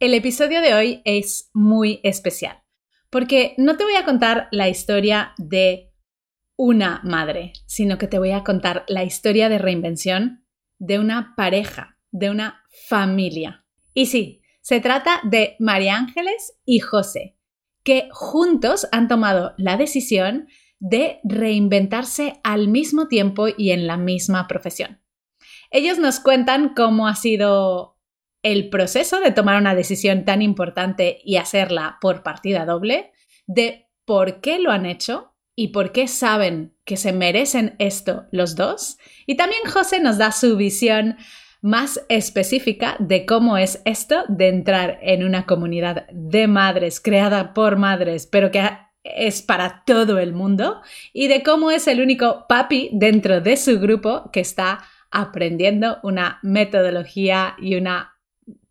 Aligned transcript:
El 0.00 0.12
episodio 0.12 0.60
de 0.60 0.74
hoy 0.74 1.02
es 1.04 1.50
muy 1.54 2.00
especial 2.02 2.64
porque 3.10 3.54
no 3.58 3.76
te 3.76 3.84
voy 3.84 3.94
a 3.94 4.04
contar 4.04 4.48
la 4.50 4.68
historia 4.68 5.34
de 5.38 5.92
una 6.56 7.00
madre, 7.04 7.52
sino 7.66 7.96
que 7.96 8.08
te 8.08 8.18
voy 8.18 8.32
a 8.32 8.42
contar 8.42 8.84
la 8.88 9.04
historia 9.04 9.48
de 9.48 9.58
reinvención 9.58 10.44
de 10.80 10.98
una 10.98 11.34
pareja, 11.36 11.96
de 12.10 12.30
una 12.30 12.64
familia. 12.88 13.64
Y 13.94 14.06
sí, 14.06 14.42
se 14.62 14.80
trata 14.80 15.20
de 15.22 15.54
María 15.60 15.96
Ángeles 15.96 16.58
y 16.64 16.80
José, 16.80 17.38
que 17.84 18.08
juntos 18.10 18.88
han 18.90 19.06
tomado 19.06 19.54
la 19.58 19.76
decisión 19.76 20.48
de 20.80 21.20
reinventarse 21.22 22.40
al 22.42 22.66
mismo 22.66 23.06
tiempo 23.06 23.46
y 23.56 23.70
en 23.70 23.86
la 23.86 23.96
misma 23.96 24.48
profesión. 24.48 25.00
Ellos 25.70 25.98
nos 25.98 26.18
cuentan 26.18 26.74
cómo 26.74 27.06
ha 27.06 27.14
sido 27.14 27.93
el 28.44 28.68
proceso 28.68 29.18
de 29.20 29.32
tomar 29.32 29.58
una 29.58 29.74
decisión 29.74 30.24
tan 30.24 30.42
importante 30.42 31.18
y 31.24 31.36
hacerla 31.36 31.98
por 32.00 32.22
partida 32.22 32.64
doble, 32.66 33.10
de 33.46 33.88
por 34.04 34.40
qué 34.40 34.60
lo 34.60 34.70
han 34.70 34.86
hecho 34.86 35.34
y 35.56 35.68
por 35.68 35.92
qué 35.92 36.06
saben 36.06 36.76
que 36.84 36.96
se 36.96 37.12
merecen 37.12 37.74
esto 37.78 38.26
los 38.30 38.54
dos. 38.54 38.98
Y 39.26 39.36
también 39.36 39.62
José 39.64 39.98
nos 39.98 40.18
da 40.18 40.30
su 40.30 40.56
visión 40.56 41.16
más 41.62 42.04
específica 42.10 42.96
de 42.98 43.24
cómo 43.24 43.56
es 43.56 43.80
esto 43.86 44.24
de 44.28 44.48
entrar 44.48 44.98
en 45.00 45.24
una 45.24 45.46
comunidad 45.46 46.06
de 46.12 46.46
madres 46.46 47.00
creada 47.00 47.54
por 47.54 47.76
madres, 47.76 48.26
pero 48.26 48.50
que 48.50 48.68
es 49.04 49.40
para 49.40 49.84
todo 49.86 50.18
el 50.18 50.34
mundo, 50.34 50.82
y 51.14 51.28
de 51.28 51.42
cómo 51.42 51.70
es 51.70 51.88
el 51.88 52.02
único 52.02 52.44
papi 52.46 52.90
dentro 52.92 53.40
de 53.40 53.56
su 53.56 53.80
grupo 53.80 54.30
que 54.32 54.40
está 54.40 54.84
aprendiendo 55.10 55.98
una 56.02 56.40
metodología 56.42 57.54
y 57.58 57.76
una 57.76 58.13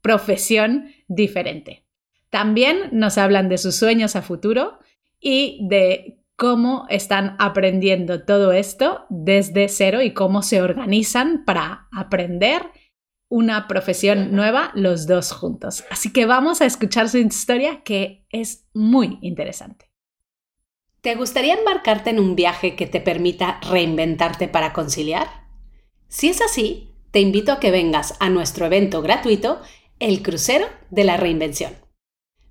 profesión 0.03 0.89
diferente. 1.07 1.88
También 2.30 2.89
nos 2.91 3.17
hablan 3.17 3.49
de 3.49 3.57
sus 3.57 3.75
sueños 3.75 4.16
a 4.16 4.21
futuro 4.21 4.78
y 5.19 5.66
de 5.67 6.19
cómo 6.36 6.86
están 6.89 7.36
aprendiendo 7.39 8.23
todo 8.25 8.52
esto 8.52 9.05
desde 9.09 9.69
cero 9.69 10.02
y 10.02 10.13
cómo 10.13 10.44
se 10.44 10.61
organizan 10.61 11.45
para 11.45 11.88
aprender 11.91 12.63
una 13.30 13.67
profesión 13.67 14.36
nueva 14.36 14.72
los 14.75 15.08
dos 15.08 15.31
juntos. 15.31 15.83
Así 15.89 16.11
que 16.11 16.25
vamos 16.25 16.61
a 16.61 16.66
escuchar 16.66 17.09
su 17.09 17.17
historia 17.17 17.81
que 17.83 18.25
es 18.30 18.67
muy 18.73 19.17
interesante. 19.22 19.89
¿Te 21.02 21.16
gustaría 21.16 21.56
embarcarte 21.56 22.09
en 22.09 22.19
un 22.19 22.35
viaje 22.35 22.75
que 22.75 22.88
te 22.88 23.02
permita 23.02 23.59
reinventarte 23.69 24.47
para 24.47 24.73
conciliar? 24.73 25.28
Si 26.08 26.30
es 26.30 26.41
así, 26.41 26.94
te 27.11 27.19
invito 27.19 27.52
a 27.52 27.59
que 27.59 27.72
vengas 27.72 28.16
a 28.19 28.30
nuestro 28.30 28.66
evento 28.66 29.02
gratuito 29.02 29.61
el 29.99 30.22
crucero 30.22 30.67
de 30.89 31.03
la 31.03 31.17
reinvención. 31.17 31.73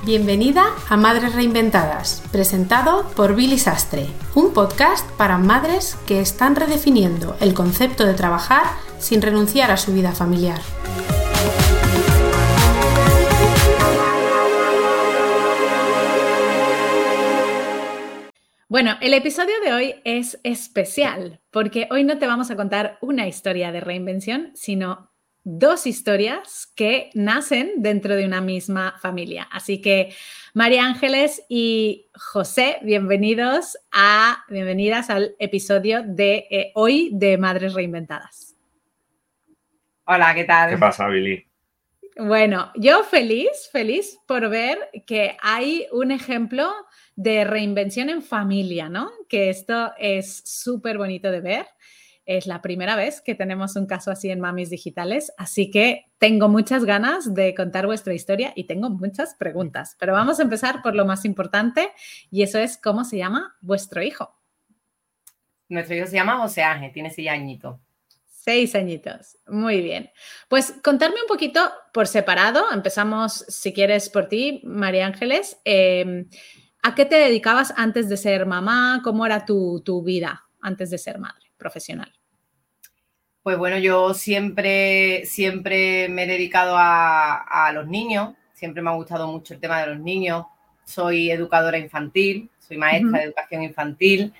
Bienvenida 0.05 0.67
a 0.91 0.99
Madres 0.99 1.35
Reinventadas, 1.35 2.23
presentado 2.31 3.09
por 3.17 3.35
Billy 3.35 3.57
Sastre, 3.57 4.07
un 4.35 4.53
podcast 4.53 5.11
para 5.13 5.39
madres 5.39 5.97
que 6.07 6.21
están 6.21 6.57
redefiniendo 6.57 7.39
el 7.41 7.55
concepto 7.55 8.05
de 8.05 8.13
trabajar 8.13 8.65
sin 8.99 9.23
renunciar 9.23 9.71
a 9.71 9.79
su 9.79 9.95
vida 9.95 10.13
familiar. 10.13 10.61
Bueno, 18.69 18.97
el 19.01 19.15
episodio 19.15 19.55
de 19.65 19.73
hoy 19.73 19.95
es 20.05 20.39
especial 20.43 21.41
porque 21.51 21.89
hoy 21.91 22.05
no 22.05 22.19
te 22.19 22.27
vamos 22.27 22.51
a 22.51 22.57
contar 22.57 22.99
una 23.01 23.27
historia 23.27 23.73
de 23.73 23.81
reinvención, 23.81 24.51
sino 24.55 25.14
dos 25.45 25.87
historias 25.87 26.73
que 26.75 27.11
nacen 27.15 27.75
dentro 27.77 28.17
de 28.17 28.25
una 28.25 28.41
misma 28.41 28.97
familia. 29.01 29.47
Así 29.53 29.81
que 29.81 30.15
María 30.55 30.87
Ángeles 30.87 31.45
y 31.49 32.07
José, 32.15 32.79
bienvenidos 32.83 33.79
a, 33.93 34.45
bienvenidas 34.49 35.11
al 35.11 35.37
episodio 35.39 36.03
de 36.03 36.47
eh, 36.51 36.73
hoy 36.75 37.11
de 37.13 37.37
Madres 37.37 37.75
Reinventadas. 37.75 38.57
Hola, 40.07 40.35
¿qué 40.35 40.45
tal? 40.45 40.71
¿Qué 40.71 40.79
pasa, 40.79 41.09
Billy? 41.09 41.47
Bueno, 42.17 42.71
yo 42.77 43.03
feliz, 43.03 43.69
feliz 43.71 44.19
por 44.27 44.49
ver 44.49 44.79
que 45.07 45.37
hay 45.43 45.87
un 45.93 46.11
ejemplo 46.11 46.73
de 47.17 47.45
reinvención 47.45 48.09
en 48.09 48.23
familia, 48.23 48.89
¿no? 48.89 49.11
Que 49.29 49.51
esto 49.51 49.93
es 49.99 50.43
súper 50.45 50.97
bonito 50.97 51.31
de 51.31 51.41
ver. 51.41 51.67
Es 52.27 52.47
la 52.47 52.63
primera 52.63 52.97
vez 52.97 53.21
que 53.21 53.35
tenemos 53.35 53.77
un 53.77 53.87
caso 53.87 54.11
así 54.11 54.31
en 54.31 54.41
Mamis 54.41 54.71
Digitales, 54.71 55.33
así 55.37 55.71
que 55.71 56.07
tengo 56.19 56.49
muchas 56.49 56.87
ganas 56.87 57.35
de 57.35 57.55
contar 57.55 57.85
vuestra 57.85 58.15
historia 58.15 58.53
y 58.57 58.65
tengo 58.65 58.89
muchas 58.89 59.35
preguntas. 59.35 59.95
Pero 59.99 60.15
vamos 60.15 60.41
a 60.41 60.43
empezar 60.43 60.81
por 60.81 60.95
lo 60.95 61.05
más 61.05 61.27
importante 61.27 61.91
y 62.31 62.43
eso 62.43 62.59
es 62.59 62.79
cómo 62.79 63.05
se 63.05 63.19
llama 63.19 63.57
vuestro 63.61 64.03
hijo. 64.03 64.35
Nuestro 65.69 65.97
hijo 65.97 66.07
se 66.07 66.15
llama 66.15 66.39
José 66.39 66.63
Ángel, 66.63 66.93
tiene 66.93 67.11
seis 67.11 67.29
añitos. 67.29 67.79
Seis 68.27 68.75
añitos, 68.75 69.39
muy 69.47 69.83
bien. 69.83 70.11
Pues 70.49 70.75
contarme 70.83 71.17
un 71.21 71.29
poquito 71.29 71.61
por 71.93 72.07
separado. 72.07 72.65
Empezamos, 72.73 73.45
si 73.49 73.73
quieres, 73.73 74.09
por 74.11 74.29
ti, 74.29 74.61
María 74.65 75.07
Ángeles. 75.07 75.59
Em, 75.65 76.29
¿A 76.83 76.95
qué 76.95 77.07
te 77.07 77.17
dedicabas 77.17 77.73
antes 77.77 78.11
de 78.11 78.19
ser 78.19 78.45
mamá? 78.45 79.01
¿Cómo 79.03 79.25
era 79.25 79.47
tu, 79.47 79.83
tu 79.83 80.03
vida 80.03 80.45
antes 80.61 80.91
de 80.91 80.99
ser 80.99 81.19
madre? 81.19 81.45
profesional? 81.65 82.13
Pues 83.45 83.59
bueno, 83.59 83.77
yo 83.77 84.15
siempre, 84.15 85.27
siempre 85.27 86.09
me 86.09 86.23
he 86.23 86.27
dedicado 86.27 86.77
a, 86.79 87.71
los 87.75 87.87
niños, 87.87 88.35
siempre 88.55 88.81
me 88.81 88.89
ha 88.89 88.95
gustado 88.95 89.27
mucho 89.27 89.53
el 89.53 89.61
tema 89.61 89.81
de 89.81 89.89
los 89.89 90.01
niños. 90.01 90.47
Soy 90.85 91.31
educadora 91.31 91.77
infantil, 91.77 92.51
soy 92.59 92.79
maestra 92.79 93.19
de 93.19 93.25
educación 93.27 93.63
infantil. 93.63 94.33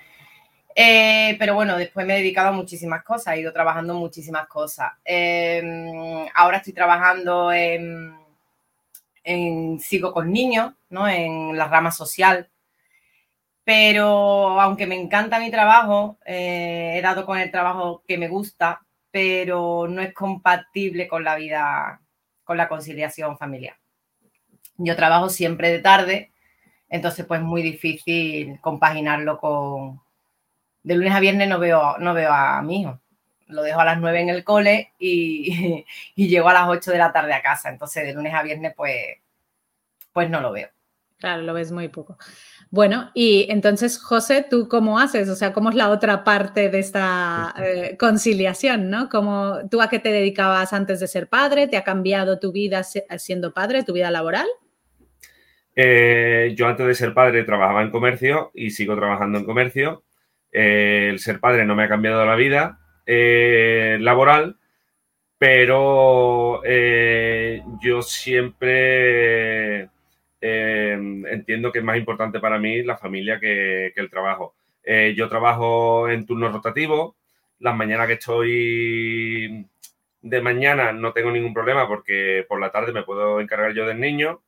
Eh, 0.75 1.37
pero 1.39 1.55
bueno, 1.55 1.77
después 1.77 2.07
me 2.07 2.15
he 2.15 2.19
dedicado 2.21 2.49
a 2.49 2.53
muchísimas 2.53 3.05
cosas, 3.05 3.35
he 3.35 3.41
ido 3.41 3.53
trabajando 3.53 3.93
muchísimas 3.93 4.49
cosas. 4.49 4.93
Em, 5.05 6.27
ahora 6.35 6.57
estoy 6.57 6.73
trabajando 6.73 7.53
en, 7.53 8.17
en, 9.23 9.81
sigo 9.81 10.15
con 10.15 10.33
niños, 10.33 10.73
¿no? 10.89 11.07
En 11.07 11.55
la 11.59 11.69
rama 11.69 11.91
social 11.91 12.49
pero 13.65 14.61
aunque 14.61 14.87
me 14.87 14.95
encanta 14.95 15.39
mi 15.41 15.51
trabajo, 15.51 16.19
eh, 16.27 16.95
he 16.97 17.03
dado 17.03 17.25
con 17.25 17.39
el 17.39 17.51
trabajo 17.51 18.03
que 18.07 18.19
me 18.19 18.29
gusta, 18.29 18.85
pero 19.15 19.87
no 19.89 20.03
es 20.03 20.13
compatible 20.13 21.07
con 21.07 21.23
la 21.23 21.37
vida, 21.37 22.01
con 22.43 22.57
la 22.57 22.69
conciliación 22.69 23.39
familiar. 23.39 23.77
Yo 24.77 24.97
trabajo 24.97 25.29
siempre 25.29 25.71
de 25.71 25.79
tarde, 25.79 26.33
entonces 26.89 27.25
pues 27.25 27.41
muy 27.41 27.63
difícil 27.63 28.59
compaginarlo 28.61 29.39
con... 29.39 30.01
De 30.83 30.97
lunes 30.97 31.15
a 31.15 31.21
viernes 31.21 31.49
no 31.49 31.61
veo, 31.61 31.97
no 31.99 32.13
veo 32.13 32.33
a 32.33 32.61
mi 32.63 32.81
hijo. 32.81 33.01
Lo 33.47 33.63
dejo 33.63 33.79
a 33.79 33.85
las 33.85 34.01
9 34.01 34.21
en 34.21 34.31
el 34.31 34.43
cole 34.43 34.93
y, 34.99 35.87
y 36.17 36.27
llego 36.27 36.49
a 36.49 36.55
las 36.55 36.69
8 36.69 36.91
de 36.91 36.99
la 36.99 37.13
tarde 37.13 37.35
a 37.35 37.43
casa. 37.43 37.69
Entonces 37.69 38.05
de 38.05 38.15
lunes 38.15 38.35
a 38.35 38.43
viernes 38.43 38.75
pues, 38.77 39.19
pues 40.13 40.29
no 40.29 40.41
lo 40.41 40.51
veo. 40.51 40.74
Claro, 41.25 41.41
lo 41.41 41.55
ves 41.55 41.73
muy 41.73 41.89
poco. 41.89 42.19
Bueno, 42.69 43.11
y 43.15 43.47
entonces, 43.49 43.99
José, 43.99 44.45
¿tú 44.51 44.69
cómo 44.69 44.99
haces? 44.99 45.31
O 45.31 45.37
sea, 45.37 45.55
¿cómo 45.55 45.71
es 45.71 45.75
la 45.75 45.89
otra 45.89 46.23
parte 46.23 46.69
de 46.69 46.81
esta 46.81 47.55
eh, 47.65 47.97
conciliación, 47.99 48.91
no? 48.91 49.09
¿Cómo, 49.09 49.61
¿Tú 49.71 49.81
a 49.81 49.89
qué 49.89 49.99
te 49.99 50.13
dedicabas 50.13 50.75
antes 50.75 51.01
de 51.01 51.09
ser 51.09 51.31
padre? 51.31 51.67
¿Te 51.67 51.79
ha 51.79 51.83
cambiado 51.83 52.39
tu 52.39 52.53
vida 52.53 52.83
siendo 52.83 53.55
padre, 53.55 53.85
tu 53.85 53.95
vida 53.95 54.11
laboral? 54.11 54.47
Eh, 55.75 56.53
yo 56.55 56.69
antes 56.69 56.87
de 56.87 56.95
ser 56.95 57.15
padre 57.15 57.45
trabajaba 57.45 57.81
en 57.81 57.91
comercio 57.91 58.51
y 58.53 58.69
sigo 58.69 58.95
trabajando 58.95 59.39
en 59.39 59.47
comercio. 59.47 60.05
Eh, 60.53 61.09
el 61.11 61.21
ser 61.21 61.41
padre 61.41 61.65
no 61.65 61.75
me 61.75 61.85
ha 61.85 61.89
cambiado 61.89 62.27
la 62.27 62.37
vida 62.37 62.81
laboral, 63.07 64.59
pero 65.39 66.63
yo 67.81 68.03
siempre 68.03 69.89
eh, 70.47 70.93
entiendo 70.93 71.73
que 71.73 71.79
es 71.79 71.85
más 71.85 71.97
importante 71.97 72.39
para 72.39 72.59
mí 72.59 72.83
la 72.83 72.99
familia 72.99 73.41
que, 73.41 73.95
el 73.97 74.11
trabajo. 74.11 74.55
Eh, 74.83 75.15
yo 75.17 75.27
trabajo 75.31 76.11
en 76.11 76.27
turnos 76.27 76.53
rotativos. 76.53 77.17
Las 77.61 77.75
mañanas 77.75 78.07
que 78.09 78.13
estoy 78.15 79.67
de 80.21 80.43
mañana 80.43 80.93
no 80.93 81.15
tengo 81.15 81.31
ningún 81.31 81.55
problema 81.55 81.89
porque 81.89 82.45
por 82.47 82.61
la 82.61 82.71
tarde 82.71 82.93
me 82.93 83.05
puedo 83.05 83.41
encargar 83.41 83.73
yo 83.73 83.87
del 83.87 83.99
niño. 84.01 84.43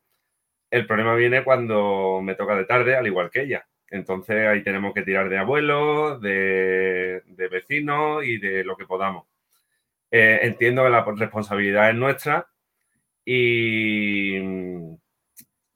El 0.71 0.87
problema 0.87 1.15
viene 1.15 1.45
cuando 1.45 2.21
me 2.23 2.35
toca 2.35 2.57
de 2.57 2.67
tarde, 2.67 2.95
al 2.95 3.07
igual 3.07 3.31
que 3.31 3.43
ella. 3.43 3.67
Entonces 3.89 4.47
ahí 4.47 4.63
tenemos 4.63 4.93
que 4.93 5.03
tirar 5.03 5.31
de 5.31 5.39
abuelos, 5.39 6.21
de, 6.21 7.23
vecinos 7.51 8.23
y 8.23 8.37
de 8.37 8.65
lo 8.65 8.77
que 8.77 8.85
podamos. 8.85 9.27
Eh, 10.11 10.41
entiendo 10.43 10.85
que 10.85 10.91
la 10.91 11.05
responsabilidad 11.05 11.89
es 11.89 11.97
nuestra 11.97 12.49
y, 13.25 14.39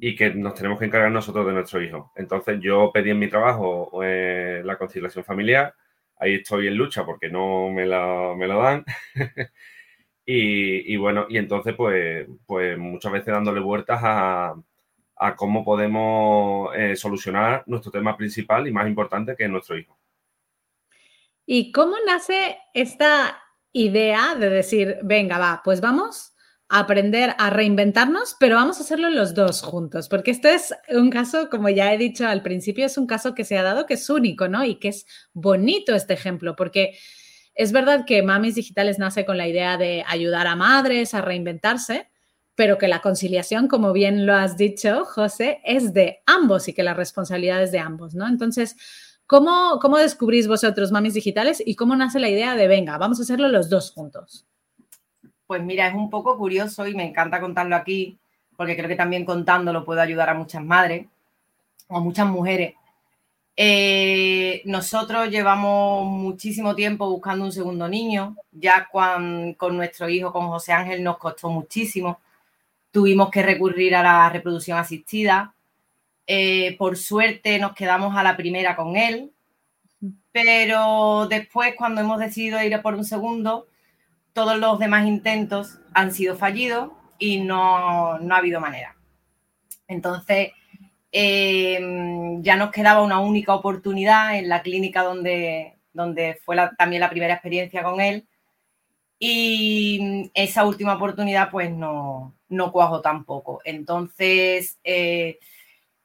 y 0.03 0.17
que 0.17 0.31
nos 0.31 0.55
tenemos 0.55 0.79
que 0.79 0.87
encargar 0.87 1.13
nosotros 1.13 1.47
de 1.47 1.53
nuestro 1.53 1.83
hijo. 1.83 2.11
Entonces 2.17 2.59
yo 2.61 2.91
pedí 2.93 3.11
en 3.11 3.19
mi 3.19 3.29
trabajo 3.29 4.03
eh, 4.03 4.63
la 4.65 4.79
conciliación 4.79 5.25
familiar, 5.25 5.75
ahí 6.17 6.37
estoy 6.37 6.69
en 6.69 6.77
lucha 6.77 7.05
porque 7.05 7.29
no 7.29 7.69
me 7.69 7.85
la, 7.85 8.35
me 8.35 8.49
dan. 8.49 8.85
y, 10.25 10.97
bueno, 10.97 11.27
y 11.29 11.37
entonces 11.37 11.75
pues, 11.75 12.27
pues 12.47 12.79
muchas 12.79 13.13
veces 13.13 13.35
dándole 13.35 13.61
vueltas 13.61 14.01
a, 14.03 14.55
cómo 15.37 15.63
podemos 15.63 16.75
eh, 16.75 16.97
solucionar 16.97 17.63
nuestro 17.67 17.93
tema 17.93 18.17
principal 18.17 18.67
y 18.67 18.73
más 18.73 18.89
importante 18.89 19.37
que 19.37 19.45
es 19.45 19.51
nuestro 19.51 19.77
hijo. 19.77 19.99
¿Y 21.45 21.73
cómo 21.73 21.97
nace 22.07 22.57
esta 22.73 23.39
idea 23.73 24.35
de 24.35 24.49
decir, 24.49 24.97
venga, 25.03 25.37
va, 25.39 25.61
pues 25.63 25.83
vamos 25.83 26.30
aprender 26.73 27.35
a 27.37 27.51
reinventarnos, 27.51 28.37
pero 28.39 28.55
vamos 28.55 28.79
a 28.79 28.83
hacerlo 28.83 29.11
los 29.11 29.35
dos 29.35 29.61
juntos, 29.61 30.09
porque 30.09 30.31
este 30.31 30.55
es 30.55 30.73
un 30.89 31.11
caso, 31.11 31.51
como 31.51 31.69
ya 31.69 31.93
he 31.93 31.99
dicho 31.99 32.29
al 32.29 32.43
principio, 32.43 32.87
es 32.87 32.97
un 32.97 33.09
caso 33.09 33.35
que 33.35 33.45
se 33.45 33.59
ha 33.59 33.65
dado 33.65 33.87
que 33.87 33.95
es 33.95 34.09
único, 34.09 34.47
¿no? 34.47 34.65
Y 34.65 34.77
que 34.77 34.89
es 34.89 35.05
bonito 35.33 35.97
este 35.97 36.15
ejemplo, 36.15 36.55
porque 36.55 36.97
es 37.57 37.73
verdad 37.73 38.05
que 38.07 38.23
Mamis 38.23 38.55
Digitales 38.55 39.01
nace 39.01 39.25
con 39.25 39.37
la 39.37 39.49
idea 39.49 39.77
de 39.77 40.05
ayudar 40.07 40.47
a 40.47 40.55
madres 40.55 41.13
a 41.13 41.23
reinventarse, 41.23 42.09
pero 42.55 42.79
que 42.79 42.87
la 42.87 43.01
conciliación, 43.01 43.67
como 43.67 43.93
bien 43.93 44.25
lo 44.25 44.35
has 44.37 44.57
dicho, 44.57 45.05
José, 45.05 45.61
es 45.65 45.93
de 45.93 46.23
ambos 46.25 46.69
y 46.69 46.73
que 46.73 46.85
la 46.85 46.95
responsabilidad 46.95 47.65
es 47.65 47.73
de 47.73 47.81
ambos, 47.81 48.15
¿no? 48.15 48.29
Entonces, 48.29 48.77
¿cómo, 49.27 49.81
cómo 49.83 49.99
descubrís 49.99 50.47
vosotros 50.47 50.93
Mamis 50.93 51.15
Digitales 51.15 51.61
y 51.67 51.75
cómo 51.75 51.97
nace 51.97 52.21
la 52.21 52.29
idea 52.29 52.55
de, 52.55 52.69
venga, 52.69 52.97
vamos 52.97 53.19
a 53.19 53.25
hacerlo 53.25 53.49
los 53.49 53.69
dos 53.71 53.91
juntos? 53.91 54.47
Pues 55.51 55.65
mira, 55.65 55.89
es 55.89 55.95
un 55.95 56.11
poco 56.11 56.39
curioso 56.39 56.87
y 56.87 56.95
me 56.95 57.03
encanta 57.03 57.41
contarlo 57.41 57.75
aquí, 57.75 58.17
porque 58.57 58.77
creo 58.77 58.89
que 58.89 58.95
también 58.95 59.25
contándolo 59.25 59.85
puedo 59.85 60.01
ayudar 60.01 60.29
a 60.31 60.35
muchas 60.35 60.63
madres 60.63 61.09
o 61.89 61.97
a 61.97 62.01
muchas 62.01 62.29
mujeres. 62.29 62.75
Eh, 63.57 64.63
nosotros 64.67 65.29
llevamos 65.29 66.07
muchísimo 66.07 66.77
tiempo 66.77 67.11
buscando 67.11 67.45
un 67.45 67.51
segundo 67.51 67.89
niño, 67.89 68.37
ya 68.53 68.89
con, 68.93 69.57
nuestro 69.73 70.09
hijo, 70.09 70.33
con 70.33 70.47
José 70.47 70.73
Ángel, 70.73 71.03
nos 71.03 71.19
costó 71.19 71.51
muchísimo. 71.51 72.21
Tuvimos 72.93 73.29
que 73.29 73.43
recurrir 73.43 73.97
a 73.97 74.05
la 74.05 74.31
reproducción 74.31 74.79
asistida. 74.79 75.53
Eh, 76.29 76.77
por 76.79 76.97
suerte 76.97 77.59
nos 77.59 77.75
quedamos 77.75 78.17
a 78.17 78.23
la 78.23 78.37
primera 78.37 78.77
con 78.77 78.97
él, 78.97 79.33
pero 80.31 81.27
después 81.29 81.75
cuando 81.77 82.03
hemos 82.03 82.21
decidido 82.21 82.63
ir 82.63 82.73
a 82.73 82.83
por 82.83 82.95
un 82.95 83.05
segundo, 83.05 83.67
todos 84.33 84.59
los 84.59 84.79
demás 84.79 85.07
intentos 85.07 85.79
han 85.95 86.13
sido 86.13 86.37
fallidos 86.37 86.91
y 87.19 87.41
no, 87.41 88.15
ha 88.15 88.37
habido 88.37 88.61
manera. 88.61 88.97
Entonces, 89.89 90.53
em, 91.13 92.43
ya 92.43 92.57
nos 92.57 92.71
quedaba 92.71 93.03
una 93.03 93.21
única 93.21 93.55
oportunidad 93.55 94.39
en 94.39 94.49
la 94.49 94.63
clínica 94.63 95.03
donde, 95.03 95.75
donde 95.93 96.39
fue 96.45 96.57
también 96.79 97.01
la 97.01 97.11
primera 97.11 97.35
experiencia 97.35 97.83
con 97.83 98.01
él. 98.01 98.27
Y 99.19 100.31
esa 100.35 100.65
última 100.65 100.95
oportunidad, 100.95 101.51
pues 101.51 101.71
no, 101.71 102.35
no 102.49 102.73
cuajo 102.73 103.03
tampoco. 103.03 103.61
Entonces, 103.65 104.79
eh, 104.85 105.39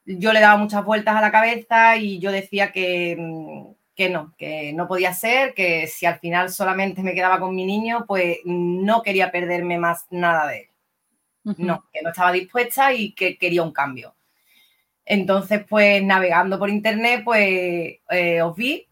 yo 0.05 0.33
le 0.33 0.39
daba 0.39 0.57
muchas 0.57 0.83
vueltas 0.83 1.15
a 1.15 1.21
la 1.21 1.31
cabeza 1.31 1.97
y 1.97 2.19
yo 2.19 2.31
decía 2.31 2.71
que, 2.71 3.74
que 3.95 4.09
no, 4.09 4.33
que 4.37 4.73
no 4.73 4.87
podía 4.87 5.13
ser, 5.13 5.53
que 5.53 5.87
si 5.87 6.05
al 6.05 6.19
final 6.19 6.49
solamente 6.49 7.01
me 7.01 7.13
quedaba 7.13 7.39
con 7.39 7.55
mi 7.55 7.65
niño, 7.65 8.05
pues 8.07 8.39
no 8.43 9.01
quería 9.01 9.31
perderme 9.31 9.77
más 9.77 10.05
nada 10.09 10.47
de 10.47 10.57
él. 10.57 10.69
No, 11.57 11.85
que 11.93 12.01
no 12.01 12.09
estaba 12.09 12.31
dispuesta 12.31 12.91
y 12.91 13.13
que 13.13 13.37
quería 13.37 13.61
un 13.61 13.71
cambio. 13.71 14.15
Entonces, 15.05 15.63
pues 15.69 16.03
navegando 16.03 16.57
por 16.57 16.69
internet, 16.69 17.21
pues 17.23 17.99
eh, 18.09 18.41
os 18.41 18.55
vi 18.55 18.87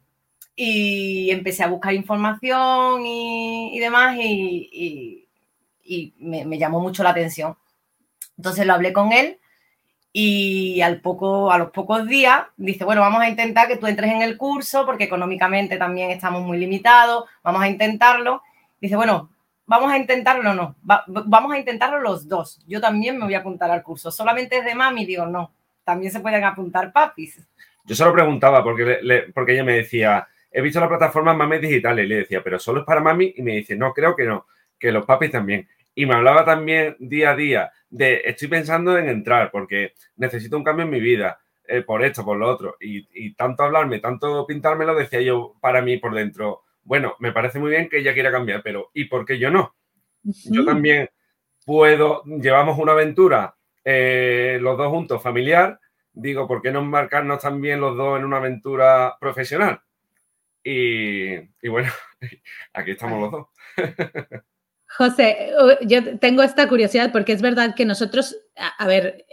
y 0.56 1.32
empecé 1.32 1.64
a 1.64 1.68
buscar 1.68 1.96
información 1.96 3.04
y, 3.06 3.80
demás 3.80 4.16
y, 4.20 5.28
me, 6.20 6.46
me, 6.46 6.60
llamó 6.60 6.80
mucho 6.80 7.02
la 7.02 7.10
atención. 7.10 7.58
Entonces 8.38 8.66
lo 8.68 8.74
hablé 8.74 8.94
con 8.94 9.12
él 9.12 9.40
y 10.16 10.80
al 10.82 11.02
poco, 11.02 11.52
a 11.52 11.58
los 11.58 11.72
pocos 11.72 12.08
días 12.08 12.44
dice, 12.56 12.86
bueno, 12.86 13.02
vamos 13.02 13.22
a 13.22 13.28
intentar 13.28 13.68
que 13.68 13.78
tú 13.78 13.88
entres 13.88 14.12
en 14.12 14.22
el 14.22 14.38
curso 14.38 14.86
porque 14.86 15.06
económicamente 15.06 15.78
también 15.78 16.12
estamos 16.12 16.44
muy 16.44 16.60
limitados, 16.60 17.26
vamos 17.44 17.64
a 17.64 17.68
intentarlo. 17.68 18.44
Dice, 18.80 18.96
bueno, 18.96 19.32
vamos 19.66 19.92
a 19.92 19.98
intentarlo 19.98 20.54
no, 20.54 20.76
vamos 20.84 21.52
a 21.52 21.58
intentarlo 21.58 22.00
los 22.00 22.28
dos. 22.28 22.62
Yo 22.68 22.80
también 22.80 23.18
me 23.18 23.26
voy 23.26 23.34
a 23.34 23.40
apuntar 23.40 23.72
al 23.72 23.82
curso. 23.82 24.12
Solamente 24.12 24.60
es 24.60 24.66
de 24.66 24.76
mami, 24.76 25.04
digo, 25.04 25.26
no, 25.26 25.52
también 25.84 26.12
se 26.12 26.20
pueden 26.20 26.44
apuntar 26.44 26.94
papis. 26.94 27.42
Yo 27.84 27.96
se 27.96 28.06
lo 28.06 28.14
preguntaba 28.14 28.64
porque, 28.64 29.32
porque 29.34 29.54
ella 29.54 29.64
me 29.64 29.74
decía, 29.74 30.28
he 30.52 30.62
visto 30.62 30.80
la 30.80 30.88
plataforma 30.88 31.34
Mami 31.34 31.58
Digitales 31.58 32.06
y 32.06 32.08
le 32.08 32.16
decía, 32.18 32.42
pero 32.44 32.60
solo 32.60 32.82
es 32.82 32.86
para 32.86 33.02
mami 33.02 33.34
y 33.36 33.42
me 33.42 33.54
dice, 33.54 33.76
no, 33.76 33.92
creo 33.92 34.16
que 34.16 34.26
no, 34.26 34.46
que 34.80 34.92
los 34.92 35.06
papis 35.06 35.32
también. 35.32 35.68
Y 35.96 36.06
me 36.06 36.16
hablaba 36.16 36.44
también 36.46 36.96
día 37.00 37.32
a 37.32 37.36
día 37.36 37.72
de 37.90 38.22
estoy 38.26 38.48
pensando 38.48 38.98
en 38.98 39.10
entrar 39.10 39.52
porque 39.52 39.94
necesito 40.16 40.58
un 40.58 40.64
cambio 40.64 40.86
en 40.86 40.92
mi 40.92 41.00
vida, 41.00 41.40
eh, 41.66 41.82
por 41.82 42.04
esto, 42.04 42.26
por 42.26 42.38
lo 42.38 42.50
otro. 42.50 42.78
Y, 42.80 43.34
tanto 43.36 43.64
hablarme, 43.64 44.00
tanto 44.00 44.46
pintármelo, 44.46 44.96
decía 44.96 45.22
yo 45.22 45.56
para 45.62 45.82
mí 45.82 45.98
por 45.98 46.14
dentro, 46.14 46.64
bueno, 46.84 47.16
me 47.20 47.32
parece 47.32 47.60
muy 47.60 47.70
bien 47.70 47.90
que 47.90 48.00
ella 48.00 48.14
quiera 48.14 48.32
cambiar, 48.32 48.62
pero 48.64 48.92
¿y 48.94 49.06
por 49.06 49.26
qué 49.26 49.40
yo 49.40 49.50
no? 49.50 49.76
Yo 50.24 50.66
también 50.66 51.10
puedo, 51.66 52.24
llevamos 52.26 52.78
una 52.80 52.94
aventura 52.94 53.56
eh, 53.86 54.58
los 54.62 54.78
dos 54.78 54.90
juntos 54.90 55.22
familiar, 55.22 55.80
digo, 56.14 56.48
¿por 56.48 56.62
qué 56.62 56.72
no 56.72 56.80
embarcarnos 56.80 57.42
también 57.42 57.82
los 57.82 57.96
dos 57.98 58.20
en 58.20 58.26
una 58.26 58.38
aventura 58.38 59.18
profesional? 59.20 59.82
Y, 60.64 61.36
y 61.36 61.70
bueno, 61.70 61.92
aquí 62.74 62.92
estamos 62.92 63.22
los 63.22 63.32
dos. 63.32 63.48
José, 64.98 65.52
yo 65.82 66.20
tengo 66.20 66.44
esta 66.44 66.68
curiosidad 66.68 67.12
porque 67.12 67.34
es 67.34 67.42
verdad 67.42 67.74
que 67.76 67.86
nosotros, 67.86 68.36
a, 68.56 68.88
ver, 68.88 69.26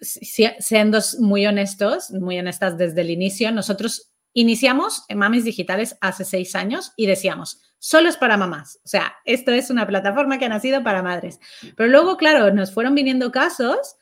siendo 0.00 0.98
muy 1.20 1.46
honestos, 1.46 2.10
muy 2.10 2.38
honestas 2.38 2.76
desde 2.76 3.02
el 3.02 3.10
inicio, 3.10 3.52
nosotros 3.52 4.12
iniciamos 4.32 5.04
en 5.08 5.18
Mamis 5.18 5.44
Digitales 5.44 5.96
hace 6.00 6.24
seis 6.24 6.56
años 6.56 6.92
y 6.96 7.06
decíamos, 7.06 7.62
solo 7.78 8.08
es 8.08 8.16
para 8.16 8.36
mamás. 8.36 8.80
O 8.84 8.88
sea, 8.88 9.14
esto 9.24 9.52
es 9.52 9.70
una 9.70 9.86
plataforma 9.86 10.38
que 10.38 10.46
ha 10.46 10.50
nacido 10.50 10.82
para 10.82 11.02
madres. 11.02 11.38
Pero 11.76 11.88
luego, 11.88 12.16
claro, 12.16 12.52
nos 12.52 12.72
fueron 12.72 12.94
viniendo 12.94 13.30
casos 13.30 13.96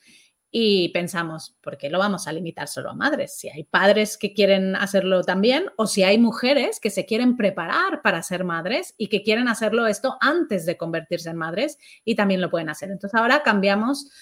y 0.57 0.91
pensamos, 0.91 1.57
¿por 1.61 1.77
qué 1.77 1.91
lo 1.91 1.99
vamos 1.99 2.29
a 2.29 2.33
limitar 2.33 2.69
solo 2.69 2.91
a 2.91 2.95
madres? 2.95 3.37
Si 3.37 3.49
hay 3.49 3.65
padres 3.65 4.17
que 4.17 4.33
quieren 4.33 4.77
hacerlo 4.77 5.25
también 5.25 5.65
o 5.77 5.89
si 5.89 6.05
hay 6.05 6.17
mujeres 6.17 6.79
que 6.79 6.91
se 6.91 7.07
quieren 7.07 7.37
preparar 7.37 8.03
para 8.03 8.23
ser 8.23 8.45
madres 8.45 8.95
y 8.97 9.09
que 9.09 9.25
quieren 9.25 9.49
hacerlo 9.49 9.89
esto 9.89 10.17
antes 10.21 10.65
de 10.65 10.77
convertirse 10.77 11.31
en 11.31 11.39
madres 11.39 11.77
y 12.05 12.15
también 12.15 12.41
lo 12.41 12.51
pueden 12.51 12.69
hacer. 12.69 12.93
Entonces 12.93 13.19
ahora 13.19 13.43
cambiamos 13.43 14.13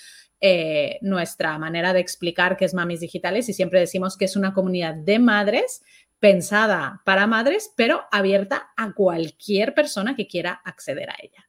eh, 0.41 0.99
nuestra 1.03 1.59
manera 1.59 1.93
de 1.93 2.01
explicar 2.01 2.57
qué 2.57 2.65
es 2.65 2.73
Mamis 2.73 3.01
Digitales 3.01 3.51
y 3.51 3.53
siempre 3.53 3.81
decimos 3.81 4.17
que 4.17 4.25
es 4.25 4.35
una 4.35 4.55
comunidad 4.55 4.95
de 4.95 5.19
madres 5.19 5.83
pensada 6.19 7.03
para 7.05 7.27
madres, 7.27 7.75
pero 7.77 8.05
abierta 8.11 8.71
a 8.79 8.95
cualquier 8.95 9.75
persona 9.75 10.17
que 10.17 10.27
quiera 10.27 10.63
acceder 10.65 11.11
a 11.11 11.17
ella. 11.21 11.47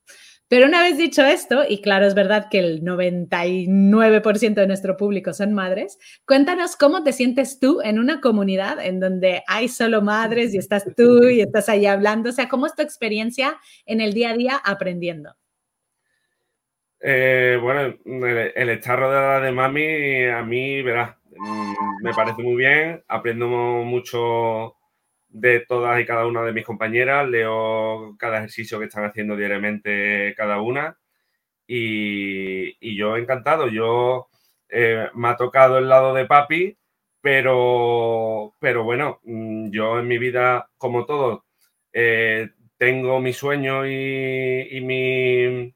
Pero 0.54 0.68
una 0.68 0.84
vez 0.84 1.00
dicho 1.00 1.26
esto, 1.26 1.64
y 1.68 1.82
claro, 1.82 2.06
es 2.06 2.14
verdad 2.14 2.46
que 2.48 2.60
el 2.60 2.84
99% 2.84 4.54
de 4.54 4.68
nuestro 4.68 4.98
público 4.98 5.34
son 5.34 5.52
madres, 5.52 5.98
cuéntanos 6.28 6.76
cómo 6.76 7.04
te 7.04 7.12
sientes 7.12 7.60
tú 7.60 7.82
en 7.84 7.98
una 7.98 8.22
comunidad 8.22 8.80
en 8.80 9.00
donde 9.00 9.42
hay 9.48 9.68
solo 9.68 10.04
madres 10.04 10.54
y 10.54 10.60
estás 10.60 10.86
tú 10.96 11.28
y 11.28 11.42
estás 11.42 11.70
ahí 11.70 11.88
hablando. 11.88 12.30
O 12.30 12.34
sea, 12.34 12.50
¿cómo 12.50 12.68
es 12.68 12.76
tu 12.76 12.84
experiencia 12.84 13.58
en 13.88 14.00
el 14.00 14.14
día 14.14 14.30
a 14.30 14.34
día 14.36 14.62
aprendiendo? 14.64 15.34
Eh, 17.00 17.58
bueno, 17.60 17.98
el, 18.06 18.70
estar 18.70 19.00
rodeada 19.00 19.40
de 19.40 19.52
mami, 19.52 20.26
a 20.26 20.44
mí, 20.44 20.84
verás, 20.84 21.18
me 22.04 22.14
parece 22.14 22.44
muy 22.44 22.58
bien. 22.58 23.04
Aprendo 23.08 23.48
mucho 23.48 24.76
de 25.34 25.62
todas 25.62 26.00
y 26.02 26.06
cada 26.06 26.25
una 26.28 26.44
de 26.44 26.54
mis 26.54 26.66
compañeras, 26.66 27.28
leo 27.30 28.16
cada 28.18 28.38
ejercicio 28.38 28.80
que 28.80 28.86
están 28.86 29.06
haciendo 29.06 29.36
diariamente 29.36 30.34
cada 30.38 30.62
una 30.62 30.98
y, 31.68 32.96
yo 32.96 33.18
encantado. 33.18 33.68
Yo 33.70 34.30
eh, 34.70 35.10
me 35.16 35.30
ha 35.30 35.38
tocado 35.38 35.78
el 35.80 35.90
lado 35.90 36.13
de 36.13 36.25
papi, 36.25 36.78
pero, 37.22 38.54
pero 38.60 38.84
bueno, 38.84 39.20
mm, 39.24 39.70
yo 39.72 40.00
en 40.00 40.08
mi 40.08 40.18
vida, 40.18 40.70
como 40.78 41.06
todo, 41.06 41.46
eh, 41.94 42.50
tengo 42.78 43.20
mi 43.22 43.34
sueño 43.34 43.88
y, 43.88 44.68
y 44.72 44.82
mi 44.82 45.74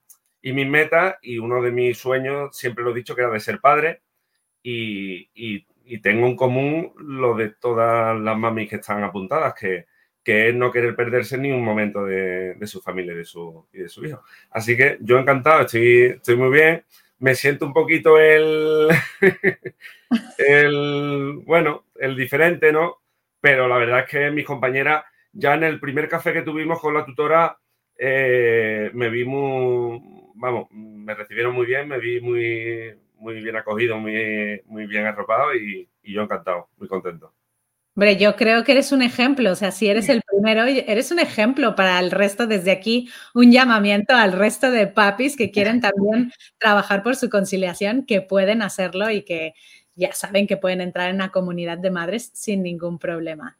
y 0.48 0.54
mis 0.54 0.68
metas, 0.68 1.18
y 1.22 1.40
uno 1.40 1.62
de 1.62 1.72
mis 1.72 1.98
sueños, 1.98 2.56
siempre 2.56 2.84
lo 2.84 2.92
he 2.92 2.96
dicho, 2.96 3.16
que 3.16 3.22
era 3.22 3.32
de 3.32 3.40
ser 3.42 3.60
padre, 3.60 4.02
y, 4.64 5.30
tengo 6.02 6.28
en 6.28 6.36
común 6.36 6.94
lo 6.98 7.36
de 7.36 7.50
todas 7.50 8.20
las 8.20 8.38
mamis 8.38 8.70
que 8.70 8.76
están 8.78 9.04
apuntadas, 9.04 9.54
que, 9.54 9.86
es 10.26 10.54
no 10.54 10.74
querer 10.74 10.94
perderse 10.94 11.38
ni 11.38 11.52
un 11.52 11.64
momento 11.64 12.04
de, 12.04 12.58
su 12.66 12.82
familia 12.82 13.14
y 13.14 13.18
de 13.18 13.26
su, 13.26 13.66
y 13.72 13.80
de 13.80 13.90
su 13.90 14.06
hijo. 14.06 14.24
Así 14.52 14.76
que 14.76 14.98
yo 15.00 15.18
encantado, 15.18 15.62
estoy, 15.62 16.16
estoy 16.18 16.36
muy 16.36 16.50
bien. 16.50 16.84
Me 17.20 17.34
siento 17.34 17.66
un 17.66 17.74
poquito 17.74 18.20
el, 18.20 18.90
el, 20.38 21.42
bueno, 21.46 21.86
el 21.96 22.16
diferente, 22.18 22.74
¿no? 22.74 22.98
Pero 23.40 23.68
la 23.70 23.78
verdad 23.78 24.00
es 24.02 24.10
que 24.10 24.32
mis 24.32 24.46
compañeras, 24.46 25.06
ya 25.32 25.54
en 25.56 25.64
el 25.64 25.80
primer 25.80 26.10
café 26.10 26.34
que 26.34 26.42
tuvimos 26.42 26.80
con 26.82 26.94
la 26.94 27.06
tutora, 27.06 27.58
eh, 27.98 28.92
me 28.94 29.10
vi 29.10 29.24
muy, 29.26 30.02
vamos, 30.36 30.68
me 30.72 31.14
recibieron 31.16 31.56
muy 31.56 31.66
bien, 31.66 31.88
me 31.88 32.00
vi 32.00 32.20
muy, 32.22 32.94
muy 33.20 33.42
bien 33.42 33.56
acogido, 33.56 33.98
muy, 33.98 34.62
muy 34.66 34.88
bien 34.88 35.06
arropado 35.06 35.56
y, 35.56 35.90
yo 36.04 36.22
encantado, 36.22 36.70
muy 36.78 36.88
contento. 36.88 37.34
Hombre, 37.96 38.16
yo 38.18 38.36
creo 38.36 38.64
que 38.64 38.74
eres 38.74 38.92
un 38.92 39.02
ejemplo, 39.02 39.52
o 39.52 39.56
sea, 39.56 39.72
si 39.72 39.88
eres 39.88 40.08
el 40.08 40.22
primero, 40.22 40.64
eres 40.66 41.12
un 41.12 41.20
ejemplo 41.20 41.76
para 41.76 42.00
el 42.00 42.12
resto 42.12 42.46
desde 42.46 42.72
aquí, 42.72 43.10
un 43.34 43.52
llamamiento 43.52 44.14
al 44.16 44.34
resto 44.34 44.70
de 44.70 44.86
papis 44.88 45.36
que 45.36 45.52
quieren 45.52 45.82
también 45.82 46.32
trabajar 46.60 47.02
por 47.02 47.16
su 47.16 47.30
conciliación, 47.30 48.06
que 48.06 48.22
pueden 48.22 48.62
hacerlo 48.62 49.10
y 49.10 49.24
que 49.24 49.54
ya 49.96 50.14
saben 50.14 50.46
que 50.46 50.58
pueden 50.58 50.80
entrar 50.80 51.10
en 51.10 51.16
una 51.16 51.32
comunidad 51.32 51.80
de 51.80 51.90
madres 51.90 52.30
sin 52.34 52.62
ningún 52.62 53.00
problema. 53.00 53.58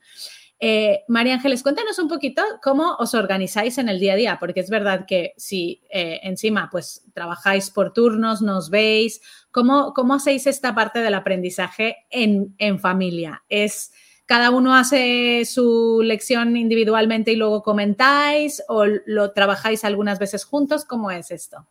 Eh, 0.60 1.04
María 1.08 1.36
Ángeles, 1.36 1.62
cuéntanos 1.62 2.00
un 2.00 2.08
poquito 2.08 2.42
cómo 2.64 2.96
os 2.96 3.14
organizáis 3.14 3.78
en 3.78 3.90
el 3.90 4.00
día 4.00 4.14
a 4.14 4.16
día, 4.16 4.38
porque 4.40 4.62
es 4.62 4.72
verdad 4.72 5.06
que 5.06 5.34
si 5.38 5.84
eh, 5.92 6.20
encima 6.24 6.70
pues 6.72 7.06
trabajáis 7.14 7.70
por 7.70 7.94
turnos, 7.94 8.42
nos 8.42 8.72
veis, 8.72 9.22
¿cómo, 9.52 9.94
cómo 9.94 10.16
hacéis 10.16 10.48
esta 10.48 10.74
parte 10.74 11.00
del 11.00 11.14
aprendizaje 11.14 12.06
en, 12.10 12.56
en 12.58 12.80
familia? 12.80 13.44
¿Es 13.50 13.94
cada 14.26 14.50
uno 14.50 14.76
hace 14.76 15.46
su 15.46 16.02
lección 16.04 16.58
individualmente 16.58 17.32
y 17.32 17.36
luego 17.36 17.62
comentáis 17.62 18.64
o 18.68 18.86
lo 18.86 19.32
trabajáis 19.34 19.86
algunas 19.86 20.18
veces 20.18 20.44
juntos? 20.44 20.86
¿Cómo 20.86 21.12
es 21.12 21.30
esto? 21.30 21.68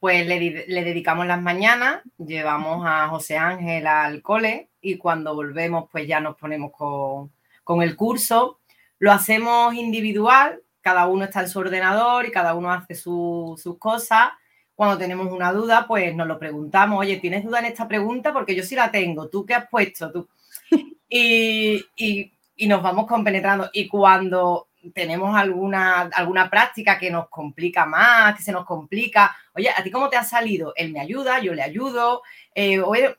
Pues 0.00 0.26
le, 0.26 0.66
le, 0.66 0.84
dedicamos 0.84 1.26
las 1.26 1.42
mañanas, 1.42 2.02
llevamos 2.18 2.86
a 2.86 3.08
José 3.08 3.36
Ángel 3.36 3.86
al 3.86 4.22
cole 4.22 4.68
y 4.80 4.96
cuando 4.96 5.34
volvemos 5.34 5.88
pues 5.90 6.06
ya 6.06 6.20
nos 6.20 6.36
ponemos 6.36 6.72
con, 6.72 7.30
con 7.70 7.82
el 7.82 7.94
curso. 7.94 8.58
Lo 8.98 9.12
hacemos 9.12 9.76
individual, 9.76 10.60
cada 10.80 11.06
uno 11.06 11.22
está 11.22 11.42
en 11.42 11.48
su 11.48 11.60
ordenador 11.60 12.26
y 12.26 12.32
cada 12.32 12.54
uno 12.54 12.72
hace 12.72 12.96
sus 12.96 13.78
cosas. 13.78 14.30
Cuando 14.74 14.98
tenemos 14.98 15.30
una 15.30 15.52
duda, 15.52 15.86
pues 15.86 16.12
nos 16.16 16.26
lo 16.26 16.36
preguntamos, 16.36 16.98
oye, 16.98 17.18
¿tienes 17.18 17.44
duda 17.44 17.60
en 17.60 17.66
esta 17.66 17.86
pregunta? 17.86 18.32
Porque 18.32 18.56
yo 18.56 18.64
sí 18.64 18.74
la 18.74 18.90
tengo, 18.90 19.28
¿tú 19.28 19.46
qué 19.46 19.54
has 19.54 19.68
puesto? 19.68 20.10
¿Tú? 20.10 20.28
Y, 21.12 21.84
y, 21.96 22.66
nos 22.66 22.82
vamos 22.82 23.06
compenetrando. 23.06 23.70
Y 23.72 23.86
cuando 23.86 24.68
tenemos 24.92 25.36
alguna, 25.36 26.02
alguna 26.12 26.50
práctica 26.50 26.98
que 26.98 27.10
nos 27.10 27.28
complica 27.28 27.86
más, 27.86 28.36
que 28.36 28.42
se 28.42 28.52
nos 28.52 28.64
complica, 28.64 29.36
oye, 29.54 29.70
¿a 29.70 29.82
ti 29.82 29.92
cómo 29.92 30.08
te 30.08 30.16
ha 30.16 30.24
salido? 30.24 30.72
Él 30.76 30.92
me 30.92 31.00
ayuda, 31.00 31.40
yo 31.40 31.54
le 31.54 31.62
ayudo. 31.62 32.22
Eh, 32.54 32.80
oye, 32.80 33.16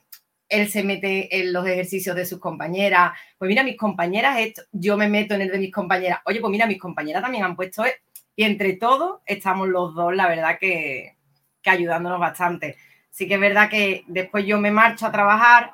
él 0.52 0.68
se 0.68 0.84
mete 0.84 1.40
en 1.40 1.50
los 1.50 1.66
ejercicios 1.66 2.14
de 2.14 2.26
sus 2.26 2.38
compañeras. 2.38 3.12
Pues 3.38 3.48
mira, 3.48 3.64
mis 3.64 3.76
compañeras, 3.76 4.38
esto, 4.38 4.62
yo 4.70 4.98
me 4.98 5.08
meto 5.08 5.34
en 5.34 5.40
el 5.40 5.50
de 5.50 5.58
mis 5.58 5.72
compañeras. 5.72 6.20
Oye, 6.26 6.40
pues 6.40 6.50
mira, 6.50 6.66
mis 6.66 6.78
compañeras 6.78 7.22
también 7.22 7.44
han 7.44 7.56
puesto 7.56 7.84
esto. 7.86 8.02
Y 8.36 8.44
entre 8.44 8.74
todos 8.74 9.20
estamos 9.24 9.68
los 9.68 9.94
dos, 9.94 10.14
la 10.14 10.28
verdad 10.28 10.58
que, 10.60 11.16
ayudándonos 11.64 12.20
bastante. 12.20 12.76
Sí 13.10 13.26
que 13.26 13.34
es 13.34 13.40
verdad 13.40 13.70
que 13.70 14.04
después 14.08 14.44
yo 14.44 14.60
me 14.60 14.70
marcho 14.70 15.06
a 15.06 15.12
trabajar, 15.12 15.72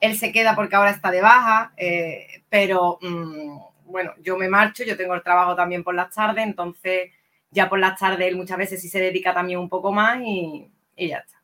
él 0.00 0.16
se 0.16 0.32
queda 0.32 0.54
porque 0.54 0.76
ahora 0.76 0.90
está 0.90 1.10
de 1.10 1.20
baja, 1.20 1.72
eh, 1.76 2.42
pero 2.48 2.98
mm, 3.02 3.58
bueno, 3.84 4.12
yo 4.22 4.38
me 4.38 4.48
marcho, 4.48 4.84
yo 4.84 4.96
tengo 4.96 5.14
el 5.14 5.22
trabajo 5.22 5.54
también 5.54 5.84
por 5.84 5.94
las 5.94 6.14
tardes, 6.14 6.44
entonces 6.44 7.10
ya 7.50 7.68
por 7.68 7.78
las 7.78 7.98
tardes 7.98 8.26
él 8.26 8.36
muchas 8.36 8.58
veces 8.58 8.80
sí 8.80 8.88
se 8.88 9.00
dedica 9.00 9.34
también 9.34 9.58
un 9.58 9.68
poco 9.68 9.92
más 9.92 10.20
y, 10.22 10.70
y 10.96 11.08
ya 11.08 11.18
está. 11.18 11.43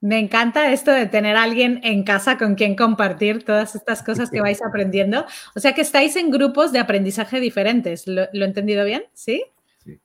Me 0.00 0.18
encanta 0.18 0.72
esto 0.72 0.90
de 0.90 1.06
tener 1.06 1.36
a 1.36 1.42
alguien 1.42 1.80
en 1.84 2.04
casa 2.04 2.38
con 2.38 2.54
quien 2.54 2.74
compartir 2.74 3.44
todas 3.44 3.74
estas 3.74 4.02
cosas 4.02 4.30
que 4.30 4.40
vais 4.40 4.62
aprendiendo. 4.62 5.26
O 5.54 5.60
sea 5.60 5.74
que 5.74 5.82
estáis 5.82 6.16
en 6.16 6.30
grupos 6.30 6.72
de 6.72 6.78
aprendizaje 6.78 7.38
diferentes. 7.38 8.06
¿Lo, 8.06 8.22
he 8.22 8.44
entendido 8.44 8.84
bien? 8.86 9.04
¿Sí? 9.12 9.44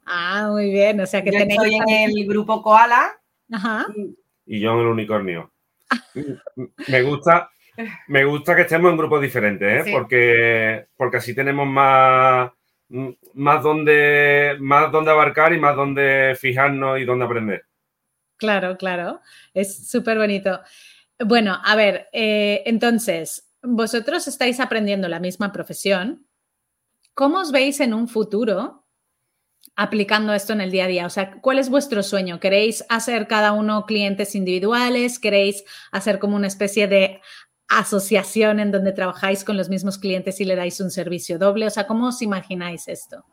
Ah, 0.05 0.49
muy 0.51 0.69
bien. 0.69 0.99
O 0.99 1.05
sea 1.05 1.23
que 1.23 1.31
yo 1.31 1.39
Estoy 1.39 1.75
en 1.75 1.89
el 1.89 2.27
grupo 2.27 2.61
Koala. 2.61 3.13
Ajá. 3.51 3.85
Y 4.45 4.59
yo 4.59 4.73
en 4.73 4.79
el 4.79 4.87
unicornio. 4.87 5.51
me 6.89 7.01
gusta, 7.01 7.49
me 8.07 8.25
gusta 8.25 8.53
que 8.53 8.63
estemos 8.63 8.91
en 8.91 8.97
grupos 8.97 9.21
diferentes, 9.21 9.87
¿eh? 9.87 9.91
porque, 9.93 10.87
porque 10.97 11.17
así 11.17 11.33
tenemos 11.33 11.67
más, 11.67 12.51
más 13.33 13.63
donde, 13.63 14.57
más 14.59 14.91
donde 14.91 15.11
abarcar 15.11 15.53
y 15.53 15.59
más 15.59 15.75
donde 15.75 16.35
fijarnos 16.37 16.99
y 16.99 17.05
donde 17.05 17.25
aprender. 17.25 17.65
Claro, 18.37 18.77
claro. 18.77 19.21
Es 19.53 19.89
súper 19.89 20.17
bonito. 20.17 20.59
Bueno, 21.19 21.59
a 21.63 21.75
ver, 21.75 22.09
eh, 22.11 22.63
entonces, 22.65 23.49
vosotros 23.61 24.27
estáis 24.27 24.59
aprendiendo 24.59 25.07
la 25.07 25.19
misma 25.19 25.51
profesión. 25.51 26.27
¿Cómo 27.13 27.39
os 27.39 27.51
veis 27.51 27.79
en 27.79 27.93
un 27.93 28.07
futuro 28.07 28.85
aplicando 29.77 30.33
esto 30.33 30.53
en 30.53 30.61
el 30.61 30.71
día 30.71 30.85
a 30.85 30.87
día? 30.87 31.05
O 31.05 31.09
sea, 31.09 31.39
¿cuál 31.41 31.59
es 31.59 31.69
vuestro 31.69 32.03
sueño? 32.03 32.39
¿Queréis 32.39 32.85
hacer 32.89 33.27
cada 33.27 33.53
uno 33.53 33.85
clientes 33.85 34.35
individuales? 34.35 35.19
¿Queréis 35.19 35.63
hacer 35.91 36.19
como 36.19 36.35
una 36.35 36.47
especie 36.47 36.87
de 36.87 37.21
asociación 37.69 38.59
en 38.59 38.71
donde 38.71 38.91
trabajáis 38.91 39.43
con 39.43 39.57
los 39.57 39.69
mismos 39.69 39.97
clientes 39.97 40.39
y 40.41 40.45
le 40.45 40.55
dais 40.55 40.79
un 40.81 40.91
servicio 40.91 41.39
doble? 41.39 41.67
O 41.67 41.69
sea, 41.69 41.87
¿cómo 41.87 42.09
os 42.09 42.21
imagináis 42.21 42.87
esto? 42.89 43.23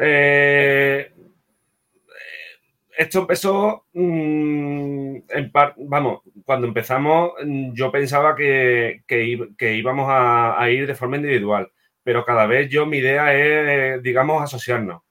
Eh, 0.00 1.12
esto 3.02 3.20
empezó, 3.20 3.86
mm, 3.92 5.16
en 5.28 5.52
vamos, 5.88 6.22
cuando 6.44 6.66
empezamos 6.66 7.32
mm, 7.44 7.72
yo 7.74 7.90
pensaba 7.92 8.34
que, 8.36 9.02
íbamos 9.60 10.06
a, 10.10 10.68
ir 10.70 10.86
de 10.86 10.94
forma 10.94 11.16
individual, 11.16 11.70
pero 12.02 12.24
cada 12.24 12.46
vez 12.46 12.70
yo 12.70 12.86
mi 12.86 12.98
idea 12.98 13.34
es, 13.34 14.02
digamos, 14.02 14.42
asociarnos 14.42 15.02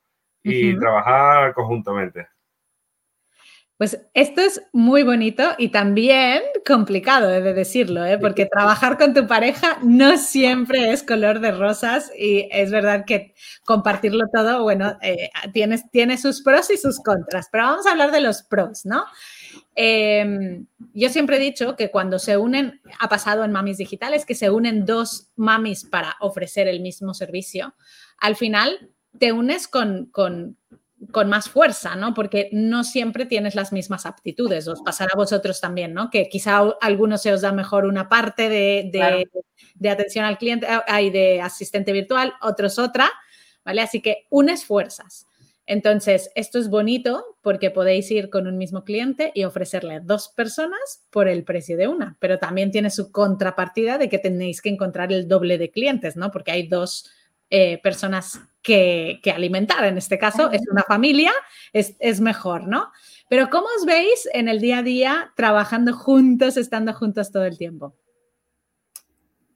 y 0.44 0.78
trabajar 0.78 1.54
conjuntamente. 1.54 2.28
Pues 3.82 4.00
esto 4.14 4.42
es 4.42 4.62
muy 4.74 5.02
bonito 5.02 5.56
y 5.58 5.70
también 5.70 6.44
complicado, 6.68 7.32
he 7.32 7.42
de 7.42 7.56
decirlo, 7.56 8.06
¿eh? 8.06 8.20
porque 8.20 8.46
trabajar 8.52 8.96
con 8.96 9.16
tu 9.16 9.26
pareja 9.26 9.80
no 9.82 10.20
siempre 10.20 10.92
es 10.92 11.02
color 11.02 11.40
de 11.40 11.50
rosas 11.50 12.12
y 12.16 12.48
es 12.52 12.70
verdad 12.70 13.06
que 13.08 13.34
compartirlo 13.66 14.26
todo, 14.32 14.62
bueno, 14.62 15.00
eh, 15.02 15.32
tiene, 15.52 16.20
sus 16.20 16.44
pros 16.44 16.70
y 16.70 16.78
sus 16.78 17.00
contras, 17.00 17.48
pero 17.52 17.64
vamos 17.64 17.88
a 17.88 17.94
hablar 17.94 18.12
de 18.12 18.22
los 18.22 18.44
pros, 18.44 18.86
¿no? 18.86 19.04
Em, 19.74 20.68
yo 20.94 21.10
siempre 21.10 21.38
he 21.38 21.40
dicho 21.40 21.76
que 21.76 21.90
cuando 21.90 22.20
se 22.20 22.38
unen, 22.38 22.82
ha 23.00 23.10
pasado 23.10 23.44
en 23.44 23.52
mamis 23.52 23.80
digitales, 23.80 24.28
que 24.28 24.36
se 24.36 24.52
unen 24.52 24.86
dos 24.86 25.32
mamis 25.36 25.86
para 25.86 26.18
ofrecer 26.20 26.68
el 26.68 26.82
mismo 26.82 27.16
servicio, 27.16 27.74
al 28.20 28.36
final 28.36 28.92
te 29.18 29.32
unes 29.32 29.68
con, 29.68 30.06
con 30.12 30.56
más 31.28 31.50
fuerza, 31.50 31.96
¿no? 31.96 32.14
Porque 32.14 32.50
no 32.52 32.84
siempre 32.84 33.26
tienes 33.26 33.56
las 33.56 33.72
mismas 33.72 34.06
aptitudes. 34.06 34.68
Os 34.68 34.82
pasará 34.82 35.12
a 35.14 35.18
vosotros 35.18 35.60
también, 35.60 35.94
¿no? 35.94 36.10
Que 36.10 36.30
quizá 36.30 36.58
a 36.58 36.76
algunos 36.82 37.22
se 37.22 37.34
os 37.34 37.42
da 37.42 37.52
mejor 37.52 37.86
una 37.86 38.08
parte 38.08 38.50
de, 38.50 39.28
atención 39.90 40.26
al 40.26 40.38
cliente, 40.38 40.68
hay 40.88 41.10
de 41.10 41.42
asistente 41.42 41.92
virtual, 41.92 42.34
otros 42.42 42.78
otra, 42.78 43.10
¿vale? 43.66 43.82
Así 43.82 44.02
que 44.02 44.28
unes 44.30 44.66
fuerzas. 44.66 45.28
Entonces, 45.66 46.32
esto 46.36 46.60
es 46.60 46.70
bonito 46.70 47.38
porque 47.42 47.72
podéis 47.72 48.12
ir 48.12 48.30
con 48.30 48.46
un 48.46 48.58
mismo 48.58 48.84
cliente 48.84 49.32
y 49.34 49.44
ofrecerle 49.46 49.96
a 49.96 50.00
dos 50.00 50.30
personas 50.30 51.06
por 51.10 51.28
el 51.28 51.44
precio 51.44 51.78
de 51.78 51.88
una, 51.88 52.18
pero 52.20 52.40
también 52.40 52.72
tiene 52.72 52.90
su 52.90 53.12
contrapartida 53.12 53.98
de 53.98 54.10
que 54.10 54.20
tenéis 54.20 54.62
que 54.62 54.70
encontrar 54.70 55.14
el 55.14 55.28
doble 55.28 55.58
de 55.58 55.72
clientes, 55.72 56.16
¿no? 56.16 56.32
Porque 56.32 56.52
hay 56.52 56.68
dos 56.68 57.10
eh, 57.52 57.80
personas 57.84 58.42
que, 58.64 59.22
alimentar. 59.36 59.84
En 59.86 59.98
este 59.98 60.18
caso, 60.18 60.50
es 60.52 60.62
una 60.72 60.84
familia, 60.84 61.32
es, 61.74 61.96
es 62.00 62.22
mejor, 62.22 62.68
¿no? 62.68 62.92
Pero 63.30 63.50
¿cómo 63.50 63.68
os 63.78 63.86
veis 63.86 64.28
en 64.34 64.48
el 64.50 64.60
día 64.60 64.80
a 64.80 64.84
día 64.84 65.34
trabajando 65.36 65.94
juntos, 65.94 66.58
estando 66.58 66.94
juntos 66.94 67.32
todo 67.32 67.46
el 67.46 67.58
tiempo? 67.58 67.96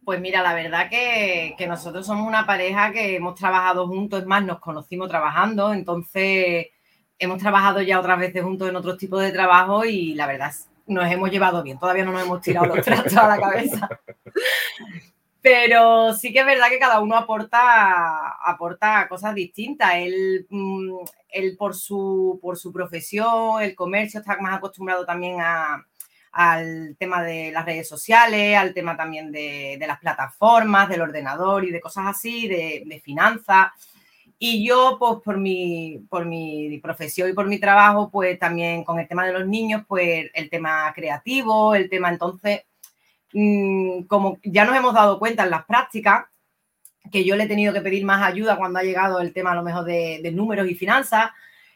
Pues 0.06 0.22
mira, 0.22 0.44
la 0.44 0.54
verdad 0.54 0.88
que, 0.90 1.56
nosotros 1.68 2.06
somos 2.06 2.28
una 2.28 2.46
pareja 2.46 2.92
que 2.92 3.16
hemos 3.16 3.34
trabajado 3.34 3.88
juntos, 3.88 4.20
es 4.20 4.26
más, 4.28 4.44
nos 4.46 4.60
conocimos 4.60 5.10
trabajando, 5.10 5.74
entonces 5.74 6.68
hemos 7.18 7.40
trabajado 7.40 7.82
ya 7.82 8.00
otras 8.00 8.20
veces 8.20 8.44
juntos 8.44 8.70
en 8.70 8.76
otros 8.76 8.98
tipos 8.98 9.22
de 9.22 9.32
trabajo 9.32 9.84
y 9.84 10.14
la 10.14 10.28
verdad 10.28 10.54
nos 10.86 11.12
hemos 11.12 11.32
llevado 11.32 11.64
bien, 11.64 11.80
todavía 11.80 12.06
no 12.06 12.12
nos 12.12 12.24
hemos 12.24 12.42
tirado 12.42 12.68
los 12.68 12.86
trastos 12.86 13.18
a 13.18 13.28
la 13.28 13.40
cabeza. 13.40 13.90
Pero 15.46 16.16
sí 16.16 16.34
que 16.34 16.40
es 16.40 16.46
verdad 16.48 16.70
que 16.70 16.80
cada 16.80 17.00
uno 17.02 17.16
aporta, 17.16 18.30
aporta 18.44 19.08
cosas 19.08 19.36
distintas. 19.36 19.94
Él, 19.94 20.48
mm, 20.50 21.06
él 21.30 21.56
por, 21.56 21.76
su, 21.76 22.40
por 22.42 22.58
su 22.58 22.74
profesión, 22.74 23.62
el 23.62 23.76
comercio, 23.76 24.22
está 24.22 24.38
más 24.38 24.58
acostumbrado 24.58 25.06
también 25.06 25.40
a, 25.40 25.86
al 26.32 26.96
tema 26.98 27.22
de 27.22 27.52
las 27.52 27.64
redes 27.64 27.88
sociales, 27.88 28.58
al 28.58 28.74
tema 28.74 28.98
también 28.98 29.32
de, 29.32 29.78
las 29.86 30.00
plataformas, 30.00 30.90
del 30.90 31.02
ordenador 31.02 31.64
y 31.64 31.70
de 31.70 31.80
cosas 31.80 32.06
así, 32.08 32.48
de, 32.48 33.00
finanzas. 33.04 33.68
Y 34.40 34.66
yo, 34.68 34.98
pues 34.98 35.22
por 35.24 35.38
mi, 35.38 36.08
por 36.10 36.26
mi 36.26 36.80
profesión 36.80 37.30
y 37.30 37.34
por 37.34 37.46
mi 37.46 37.60
trabajo, 37.60 38.10
pues 38.10 38.40
también 38.40 38.84
con 38.84 39.00
el 39.00 39.08
tema 39.08 39.28
de 39.28 39.34
los 39.34 39.46
niños, 39.46 39.84
pues 39.88 40.26
el 40.34 40.50
tema 40.50 40.92
creativo, 40.96 41.76
el 41.76 41.88
tema 41.88 42.10
entonces, 42.10 42.64
mm, 43.34 44.04
como 44.04 44.40
ya 44.44 44.66
nos 44.66 44.76
hemos 44.76 44.94
dado 44.94 45.20
cuenta 45.20 45.44
en 45.44 45.52
las 45.52 45.66
prácticas, 45.66 46.26
que 47.12 47.24
yo 47.24 47.36
le 47.36 47.44
he 47.44 47.48
tenido 47.48 47.74
que 47.74 47.82
pedir 47.82 48.04
más 48.06 48.24
ayuda 48.24 48.58
cuando 48.58 48.80
ha 48.80 48.84
llegado 48.84 49.20
el 49.20 49.34
tema 49.34 49.52
a 49.52 49.56
lo 49.56 49.64
mejor 49.64 49.86
de, 49.86 50.32
números 50.34 50.68
y 50.70 50.76
finanzas. 50.76 51.32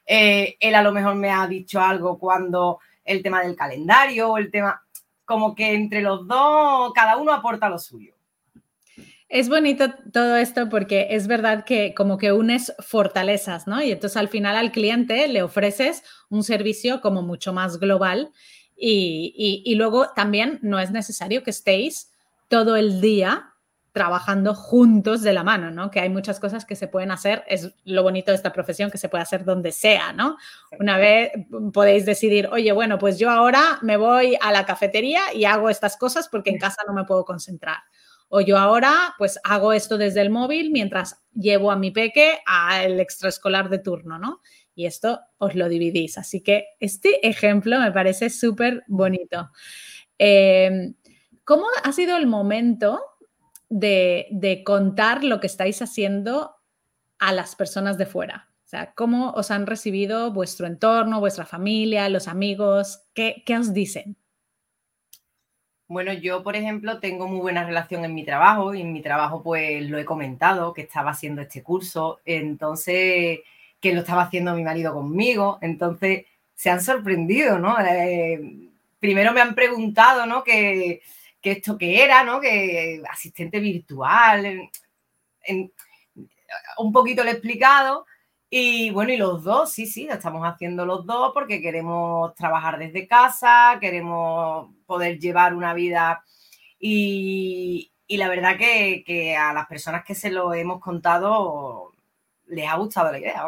Eh, 0.06 0.58
él 0.60 0.76
a 0.76 0.82
lo 0.82 0.92
mejor 0.92 1.16
me 1.16 1.30
ha 1.30 1.46
dicho 1.48 1.80
algo 1.80 2.18
cuando 2.18 2.80
el 3.06 3.22
tema 3.22 3.44
del 3.44 3.56
calendario, 3.56 4.38
el 4.38 4.50
tema, 4.50 4.82
como 5.26 5.54
que 5.54 5.74
entre 5.74 6.02
los 6.02 6.28
dos, 6.28 6.92
cada 6.94 7.18
uno 7.18 7.32
aporta 7.32 7.70
lo 7.70 7.78
suyo. 7.78 8.14
Es 9.28 9.48
bonito 9.48 9.94
todo 10.12 10.38
esto 10.38 10.70
porque 10.70 11.10
es 11.12 11.28
verdad 11.28 11.64
que 11.64 11.94
como 11.94 12.18
que 12.18 12.32
unes 12.32 12.74
fortalezas, 12.80 13.68
¿no? 13.68 13.80
Y 13.84 13.92
entonces 13.92 14.18
al 14.18 14.28
final 14.28 14.58
al 14.58 14.72
cliente 14.72 15.28
le 15.28 15.44
ofreces 15.44 16.04
un 16.30 16.44
servicio 16.44 17.00
como 17.00 17.22
mucho 17.22 17.54
más 17.54 17.80
global 17.80 18.32
y, 18.80 19.64
y 19.66 19.76
luego 19.76 20.10
también 20.16 20.60
no 20.62 20.80
es 20.80 20.92
necesario 20.92 21.44
que 21.44 21.52
estéis 21.52 22.12
todo 22.48 22.76
el 22.76 23.02
día 23.02 23.50
trabajando 23.92 24.54
juntos 24.54 25.24
de 25.24 25.34
la 25.34 25.44
mano, 25.44 25.72
¿no? 25.72 25.90
Que 25.90 26.00
hay 26.00 26.10
muchas 26.10 26.40
cosas 26.40 26.64
que 26.64 26.76
se 26.76 26.88
pueden 26.88 27.12
hacer, 27.12 27.44
es 27.48 27.74
lo 27.86 28.04
bonito 28.04 28.32
de 28.32 28.36
esta 28.38 28.54
profesión, 28.54 28.92
que 28.92 28.98
se 28.98 29.10
puede 29.10 29.24
hacer 29.24 29.44
donde 29.44 29.72
sea, 29.72 30.14
¿no? 30.14 30.38
Una 30.80 30.98
vez 30.98 31.32
podéis 31.74 32.06
decidir, 32.06 32.48
oye, 32.52 32.72
bueno, 32.72 33.00
pues 33.00 33.18
yo 33.18 33.32
ahora 33.32 33.80
me 33.82 33.98
voy 33.98 34.38
a 34.42 34.52
la 34.52 34.66
cafetería 34.66 35.34
y 35.34 35.46
hago 35.46 35.70
estas 35.70 35.98
cosas 35.98 36.30
porque 36.30 36.52
en 36.52 36.60
casa 36.60 36.84
no 36.88 36.94
me 36.94 37.06
puedo 37.06 37.26
concentrar. 37.26 37.78
O 38.32 38.42
yo 38.42 38.60
ahora, 38.60 39.16
pues 39.18 39.40
hago 39.44 39.74
esto 39.74 39.98
desde 39.98 40.22
el 40.22 40.30
móvil 40.30 40.70
mientras 40.72 41.20
llevo 41.34 41.72
a 41.72 41.76
mi 41.76 41.90
peque 41.90 42.40
al 42.46 43.00
extraescolar 43.00 43.70
de 43.70 43.80
turno, 43.80 44.20
¿no? 44.20 44.40
Y 44.80 44.86
esto 44.86 45.20
os 45.40 45.56
lo 45.56 45.68
dividís. 45.68 46.18
Así 46.18 46.40
que 46.42 46.68
este 46.80 47.28
ejemplo 47.28 47.80
me 47.82 47.92
parece 47.92 48.30
súper 48.30 48.84
bonito. 48.88 49.50
Eh, 50.18 50.94
¿Cómo 51.44 51.66
ha 51.84 51.92
sido 51.92 52.16
el 52.16 52.28
momento 52.28 53.02
de, 53.70 54.62
contar 54.66 55.24
lo 55.24 55.40
que 55.40 55.48
estáis 55.48 55.82
haciendo 55.82 56.56
a 57.20 57.34
las 57.34 57.56
personas 57.56 57.98
de 57.98 58.06
fuera. 58.06 58.50
O 58.66 58.70
sea, 58.70 58.94
¿cómo 58.94 59.32
os 59.32 59.52
han 59.52 59.66
recibido 59.66 60.32
vuestro 60.32 60.68
entorno, 60.68 61.20
vuestra 61.20 61.46
familia, 61.46 62.08
los 62.08 62.28
amigos? 62.28 63.04
¿Qué, 63.14 63.44
os 63.60 63.74
dicen? 63.74 64.16
Bueno, 65.88 66.14
yo, 66.14 66.44
por 66.44 66.56
ejemplo, 66.56 67.00
tengo 67.00 67.28
muy 67.28 67.40
buena 67.40 67.66
relación 67.66 68.06
en 68.06 68.14
mi 68.14 68.24
trabajo 68.24 68.76
y 68.76 68.82
en 68.82 68.94
mi 68.94 69.02
trabajo 69.02 69.42
pues 69.42 69.90
lo 69.90 69.98
he 69.98 70.06
comentado, 70.06 70.72
que 70.72 70.84
estaba 70.84 71.12
haciendo 71.12 71.42
este 71.42 71.64
curso, 71.64 72.20
entonces, 72.26 73.40
que 73.80 73.94
lo 73.94 74.02
estaba 74.02 74.24
haciendo 74.24 74.56
mi 74.56 74.64
marido 74.64 74.94
conmigo, 74.94 75.58
entonces 75.62 76.26
se 76.56 76.70
han 76.70 76.82
sorprendido, 76.82 77.60
¿no? 77.60 77.80
Eh, 77.80 78.70
primero 79.00 79.32
me 79.34 79.42
han 79.42 79.56
preguntado, 79.56 80.26
¿no? 80.26 80.44
Que, 80.44 81.02
que 81.42 81.52
esto 81.52 81.78
que 81.78 82.04
era, 82.04 82.24
¿no? 82.24 82.40
Que 82.42 83.02
asistente 83.10 83.60
virtual, 83.60 84.70
un 86.78 86.92
poquito 86.92 87.24
le 87.24 87.32
he 87.32 87.34
explicado. 87.34 88.06
Y 88.50 88.90
bueno, 88.92 89.14
y 89.14 89.18
los 89.18 89.44
dos, 89.44 89.72
sí, 89.72 89.86
sí, 89.86 90.06
lo 90.06 90.14
estamos 90.16 90.44
haciendo 90.44 90.86
los 90.86 91.06
dos 91.06 91.32
porque 91.34 91.62
queremos 91.62 92.34
trabajar 92.36 92.80
desde 92.80 93.08
casa, 93.08 93.78
queremos 93.80 94.70
poder 94.88 95.20
llevar 95.20 95.54
una 95.54 95.74
vida 95.74 96.24
y, 96.80 97.92
la 98.10 98.28
verdad 98.30 98.58
que, 98.58 99.04
que, 99.06 99.36
a 99.38 99.54
las 99.54 99.68
personas 99.68 100.04
que 100.04 100.16
se 100.16 100.32
lo 100.32 100.54
hemos 100.54 100.80
contado 100.82 101.94
les 102.48 102.68
ha 102.68 102.76
gustado 102.78 103.12
la 103.12 103.20
idea. 103.20 103.44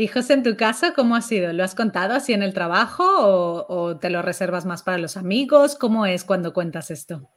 Y 0.00 0.06
José, 0.06 0.34
en 0.34 0.44
tu 0.44 0.56
caso, 0.56 0.92
¿cómo 0.94 1.16
ha 1.16 1.20
sido? 1.20 1.52
¿Lo 1.52 1.64
has 1.64 1.74
contado 1.74 2.14
así 2.14 2.32
en 2.32 2.44
el 2.44 2.54
trabajo 2.54 3.02
o, 3.04 3.98
te 3.98 4.10
lo 4.10 4.22
reservas 4.22 4.64
más 4.64 4.84
para 4.84 4.96
los 4.96 5.16
amigos? 5.16 5.76
¿Cómo 5.76 6.06
es 6.06 6.24
cuando 6.24 6.52
cuentas 6.52 6.92
esto? 6.92 7.28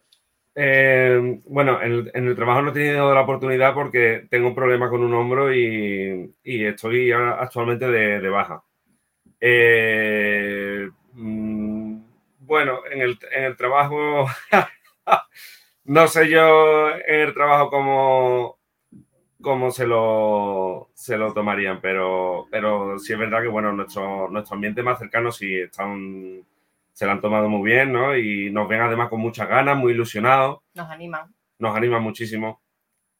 Eh, 0.54 1.41
bueno, 1.45 1.82
en, 1.82 2.12
el 2.13 2.36
trabajo 2.36 2.62
no 2.62 2.69
he 2.69 2.74
tenido 2.74 3.15
la 3.15 3.21
oportunidad 3.21 3.74
porque 3.74 4.28
tengo 4.30 4.50
un 4.50 4.54
problema 4.54 4.91
con 4.91 5.02
un 5.02 5.12
hombro 5.12 5.52
y, 5.52 6.36
estoy 6.43 7.12
actualmente 7.12 7.88
de, 7.88 8.30
baja. 8.30 8.63
Eh, 9.39 10.88
mm, 11.13 12.00
bueno, 12.41 12.82
en 12.91 13.02
el, 13.02 13.17
en 13.32 13.43
el 13.43 13.58
trabajo, 13.58 14.28
no 15.86 16.08
sé 16.08 16.30
yo 16.30 16.91
en 16.91 17.21
el 17.21 17.34
trabajo 17.34 17.71
cómo, 17.71 18.61
cómo 19.41 19.71
se 19.71 19.86
lo, 19.86 20.91
se 20.93 21.17
lo 21.17 21.34
tomarían, 21.34 21.82
pero, 21.82 22.47
pero 22.49 22.97
sí 22.99 23.13
es 23.13 23.19
verdad 23.19 23.41
que, 23.41 23.47
bueno, 23.47 23.71
nuestro, 23.71 24.30
nuestro 24.30 24.56
ambiente 24.56 24.84
más 24.84 24.99
cercano 24.99 25.32
sí 25.32 25.60
están, 25.60 26.45
se 26.93 27.06
lo 27.06 27.12
han 27.12 27.21
tomado 27.21 27.49
muy 27.49 27.69
bien, 27.69 27.91
¿no? 27.91 28.15
Y 28.15 28.51
nos 28.51 28.67
ven 28.67 28.82
además 28.82 29.10
con 29.10 29.21
muchas 29.21 29.47
ganas, 29.47 29.77
muy 29.77 29.93
ilusionados. 29.93 30.60
Nos 30.73 30.89
animan. 30.89 31.34
Nos 31.60 31.75
animan 31.75 32.04
muchísimo. 32.04 32.62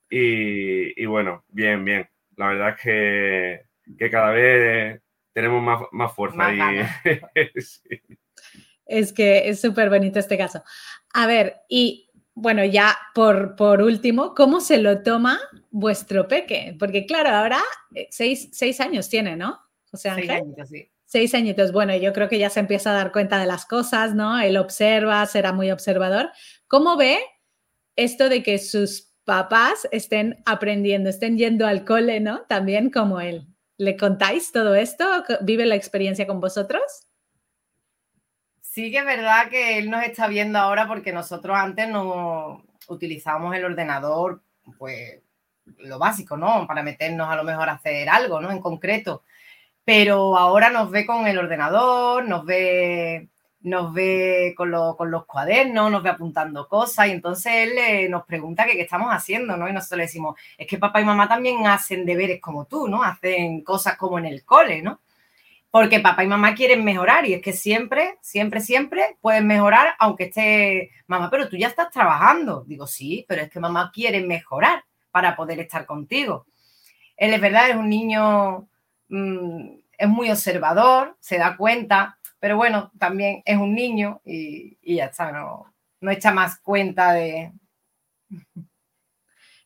Y, 0.10 1.05
bueno, 1.05 1.45
bien, 1.47 1.86
bien. 1.86 2.10
La 2.36 2.47
verdad 2.47 2.69
es 2.69 2.81
que, 2.81 3.65
que 3.97 4.10
cada 4.10 4.31
vez 4.31 5.01
tenemos 5.34 5.63
más, 5.63 5.84
más 5.91 6.13
fuerza. 6.13 6.53
y, 6.53 6.81
Es 8.86 9.13
que 9.13 9.47
es 9.47 9.62
súper 9.62 9.89
bonito 9.89 10.19
este 10.19 10.38
caso. 10.38 10.63
A 11.13 11.25
ver, 11.25 11.62
y 11.69 12.11
bueno, 12.34 12.63
ya 12.65 12.98
por, 13.13 13.56
por 13.56 13.82
último, 13.82 14.34
¿cómo 14.36 14.62
se 14.62 14.78
lo 14.78 15.04
toma 15.04 15.39
vuestro 15.70 16.28
peque? 16.28 16.76
Porque 16.80 17.06
claro, 17.06 17.30
ahora 17.30 17.60
eh, 17.96 18.08
seis, 18.10 18.80
años 18.80 19.10
tiene, 19.10 19.36
¿no? 19.36 19.60
José 19.89 20.10
Ángel. 20.10 20.28
Seis 20.28 20.41
añitos, 20.41 20.70
sí. 20.70 20.91
Seis 21.06 21.36
añitos. 21.36 21.72
Bueno, 21.74 21.96
yo 21.98 22.13
creo 22.13 22.30
que 22.30 22.39
ya 22.39 22.50
se 22.50 22.62
empieza 22.62 22.91
a 22.91 22.94
dar 22.94 23.12
cuenta 23.12 23.38
de 23.38 23.46
las 23.46 23.65
cosas, 23.65 24.15
¿no? 24.15 24.39
Él 24.39 24.56
observa, 24.56 25.26
será 25.26 25.52
muy 25.52 25.70
observador. 25.70 26.30
¿Cómo 26.67 26.96
ve 26.96 27.20
esto 27.98 28.30
de 28.30 28.44
que 28.44 28.60
sus 28.60 29.12
papás 29.26 29.88
estén 29.91 30.41
aprendiendo, 30.46 31.10
estén 31.10 31.38
yendo 31.38 31.67
al 31.67 31.84
cole, 31.84 32.22
¿no? 32.22 32.44
También 32.48 32.89
como 32.89 33.20
él. 33.20 33.48
¿Le 33.78 33.98
contáis 33.98 34.52
todo 34.52 34.74
esto? 34.74 35.06
¿Vive 35.41 35.65
la 35.65 35.76
experiencia 35.76 36.26
con 36.28 36.39
vosotros? 36.39 36.82
Sí 38.71 38.89
que 38.89 38.99
es 38.99 39.05
verdad 39.05 39.49
que 39.49 39.77
él 39.79 39.89
nos 39.89 40.01
está 40.03 40.27
viendo 40.27 40.57
ahora 40.57 40.88
porque 40.88 41.12
nosotros 41.12 41.57
antes 41.57 41.89
no 41.89 42.63
utilizábamos 42.88 43.53
el 43.53 43.65
ordenador, 43.65 44.41
pues 44.77 45.19
lo 45.79 45.99
básico, 45.99 46.38
¿no? 46.38 46.65
Para 46.67 46.81
meternos 46.81 47.27
a 47.29 47.36
lo 47.36 47.43
mejor 47.43 47.67
a 47.67 47.73
hacer 47.73 48.07
algo, 48.07 48.39
¿no? 48.39 48.49
En 48.49 48.62
concreto. 48.62 49.23
Pero 49.84 50.38
ahora 50.38 50.69
nos 50.69 50.89
ve 50.89 51.05
con 51.05 51.27
el 51.27 51.38
ordenador, 51.38 52.25
nos 52.29 52.45
ve, 52.45 53.27
nos 53.60 53.93
ve 53.93 54.53
con, 54.55 54.71
con 54.95 55.12
los 55.12 55.25
cuadernos, 55.25 55.91
nos 55.91 56.01
ve 56.01 56.10
apuntando 56.10 56.69
cosas 56.69 57.07
y 57.07 57.12
entonces 57.12 57.51
él 57.53 58.10
nos 58.10 58.25
pregunta 58.25 58.65
qué 58.65 58.79
estamos 58.79 59.10
haciendo, 59.12 59.57
¿no? 59.57 59.67
Y 59.67 59.73
nosotros 59.73 59.97
le 59.97 60.03
decimos, 60.05 60.39
es 60.57 60.65
que 60.65 60.77
papá 60.77 61.01
y 61.01 61.05
mamá 61.05 61.27
también 61.27 61.67
hacen 61.67 62.05
deberes 62.05 62.39
como 62.39 62.63
tú, 62.67 62.88
¿no? 62.88 63.03
Hacen 63.03 63.65
cosas 63.65 63.97
como 63.97 64.17
en 64.17 64.27
el 64.27 64.45
cole, 64.45 64.81
¿no? 64.81 65.01
Porque 65.71 66.01
papá 66.01 66.23
y 66.23 66.27
mamá 66.27 66.53
quieren 66.53 66.84
mejorar 66.84 67.25
y 67.25 67.34
es 67.34 67.41
que 67.41 67.53
siempre, 67.53 68.19
siempre, 68.21 68.60
siempre 68.60 69.17
pueden 69.21 69.47
mejorar 69.47 69.95
aunque 69.99 70.25
esté 70.25 70.91
mamá, 71.07 71.29
pero 71.31 71.47
tú 71.47 71.55
ya 71.55 71.69
estás 71.69 71.89
trabajando. 71.91 72.65
Digo, 72.67 72.86
sí, 72.86 73.25
pero 73.27 73.41
es 73.41 73.49
que 73.49 73.60
mamá 73.62 73.89
quiere 73.93 74.21
mejorar 74.21 74.84
para 75.12 75.36
poder 75.36 75.60
estar 75.60 75.86
contigo. 75.86 76.45
él 77.17 77.34
es 77.34 77.41
verdad, 77.41 77.69
es 77.69 77.75
un 77.75 77.89
niño, 77.89 78.67
mm, 79.10 79.69
es 79.97 80.10
muy 80.10 80.31
observador, 80.31 81.17
se 81.19 81.38
da 81.38 81.55
cuenta, 81.55 82.17
pero 82.39 82.57
bueno, 82.57 82.91
también 82.97 83.43
es 83.45 83.57
un 83.57 83.75
niño 83.75 84.21
y, 84.25 84.95
ya 84.95 85.05
está, 85.05 85.31
no, 85.31 85.73
no 86.01 86.12
echa 86.12 86.31
más 86.31 86.60
cuenta 86.60 87.13
de... 87.13 87.53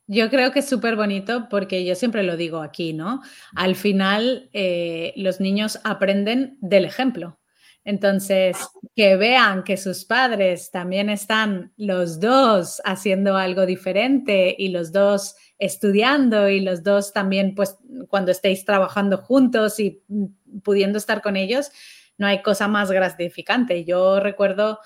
Yo 0.07 0.29
creo 0.29 0.51
que 0.51 0.59
es 0.59 0.69
súper 0.69 0.95
bonito 0.95 1.47
porque 1.49 1.83
yo 1.83 1.95
siempre 1.95 2.21
lo 2.23 2.37
digo 2.37 2.61
aquí, 2.61 2.93
¿no? 2.93 3.21
Al 3.55 3.75
final 3.75 4.49
eh, 4.53 5.13
los 5.15 5.39
niños 5.39 5.79
aprenden 5.83 6.57
del 6.61 6.85
ejemplo. 6.85 7.39
Entonces, 7.83 8.57
que 8.95 9.15
vean 9.15 9.63
que 9.63 9.77
sus 9.77 10.05
padres 10.05 10.71
también 10.71 11.09
están 11.09 11.71
los 11.77 12.19
dos 12.19 12.81
haciendo 12.83 13.37
algo 13.37 13.67
diferente 13.67 14.55
y 14.57 14.69
los 14.69 14.91
dos 14.91 15.35
estudiando 15.59 16.49
y 16.49 16.61
los 16.61 16.83
dos 16.83 17.13
también, 17.13 17.53
pues, 17.53 17.77
cuando 18.07 18.31
estéis 18.31 18.65
trabajando 18.65 19.17
juntos 19.19 19.79
y 19.79 20.01
pudiendo 20.63 20.97
estar 20.97 21.21
con 21.21 21.35
ellos, 21.35 21.69
no 22.17 22.25
hay 22.25 22.41
cosa 22.41 22.67
más 22.67 22.91
gratificante. 22.91 23.85
Yo 23.85 24.19
recuerdo 24.19 24.79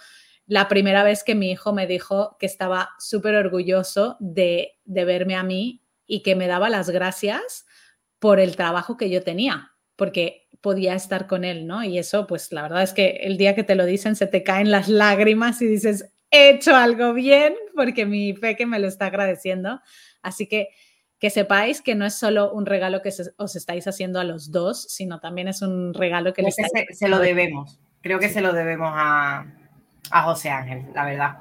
la 0.49 0.67
primera 0.67 1.03
vez 1.03 1.23
que 1.23 1.35
mi 1.35 1.51
hijo 1.51 1.73
me 1.73 1.85
dijo 1.85 2.35
que 2.39 2.47
estaba 2.47 2.89
súper 2.97 3.35
orgulloso 3.35 4.17
de, 4.19 4.79
de 4.83 5.05
verme 5.05 5.35
a 5.35 5.43
mí 5.43 5.83
y 6.07 6.23
que 6.23 6.35
me 6.35 6.47
daba 6.47 6.69
las 6.69 6.89
gracias 6.89 7.67
por 8.17 8.39
el 8.39 8.55
trabajo 8.55 8.97
que 8.97 9.11
yo 9.11 9.21
tenía, 9.21 9.73
porque 9.95 10.47
podía 10.59 10.95
estar 10.95 11.27
con 11.27 11.45
él, 11.45 11.67
¿no? 11.67 11.83
Y 11.83 11.99
eso, 11.99 12.25
pues 12.25 12.51
la 12.51 12.63
verdad 12.63 12.81
es 12.81 12.93
que 12.93 13.19
el 13.21 13.37
día 13.37 13.53
que 13.53 13.63
te 13.63 13.75
lo 13.75 13.85
dicen 13.85 14.15
se 14.15 14.25
te 14.25 14.41
caen 14.41 14.71
las 14.71 14.89
lágrimas 14.89 15.61
y 15.61 15.67
dices, 15.67 16.11
he 16.31 16.49
hecho 16.49 16.75
algo 16.75 17.13
bien 17.13 17.53
porque 17.75 18.07
mi 18.07 18.33
que 18.33 18.65
me 18.65 18.79
lo 18.79 18.87
está 18.87 19.05
agradeciendo. 19.05 19.79
Así 20.23 20.47
que 20.47 20.69
que 21.19 21.29
sepáis 21.29 21.81
que 21.81 21.93
no 21.93 22.05
es 22.07 22.15
solo 22.15 22.51
un 22.51 22.65
regalo 22.65 23.03
que 23.03 23.11
os 23.37 23.55
estáis 23.55 23.85
haciendo 23.87 24.19
a 24.19 24.23
los 24.23 24.51
dos, 24.51 24.81
sino 24.89 25.19
también 25.19 25.47
es 25.47 25.61
un 25.61 25.93
regalo 25.93 26.33
que, 26.33 26.43
se, 26.49 27.07
lo 27.07 27.19
debemos. 27.19 27.79
Creo 28.01 28.19
que 28.19 28.29
se 28.29 28.41
lo 28.41 28.53
debemos 28.53 28.89
a, 28.93 29.58
a 30.11 30.23
José 30.23 30.49
Ángel, 30.49 30.85
la 30.93 31.05
verdad 31.05 31.37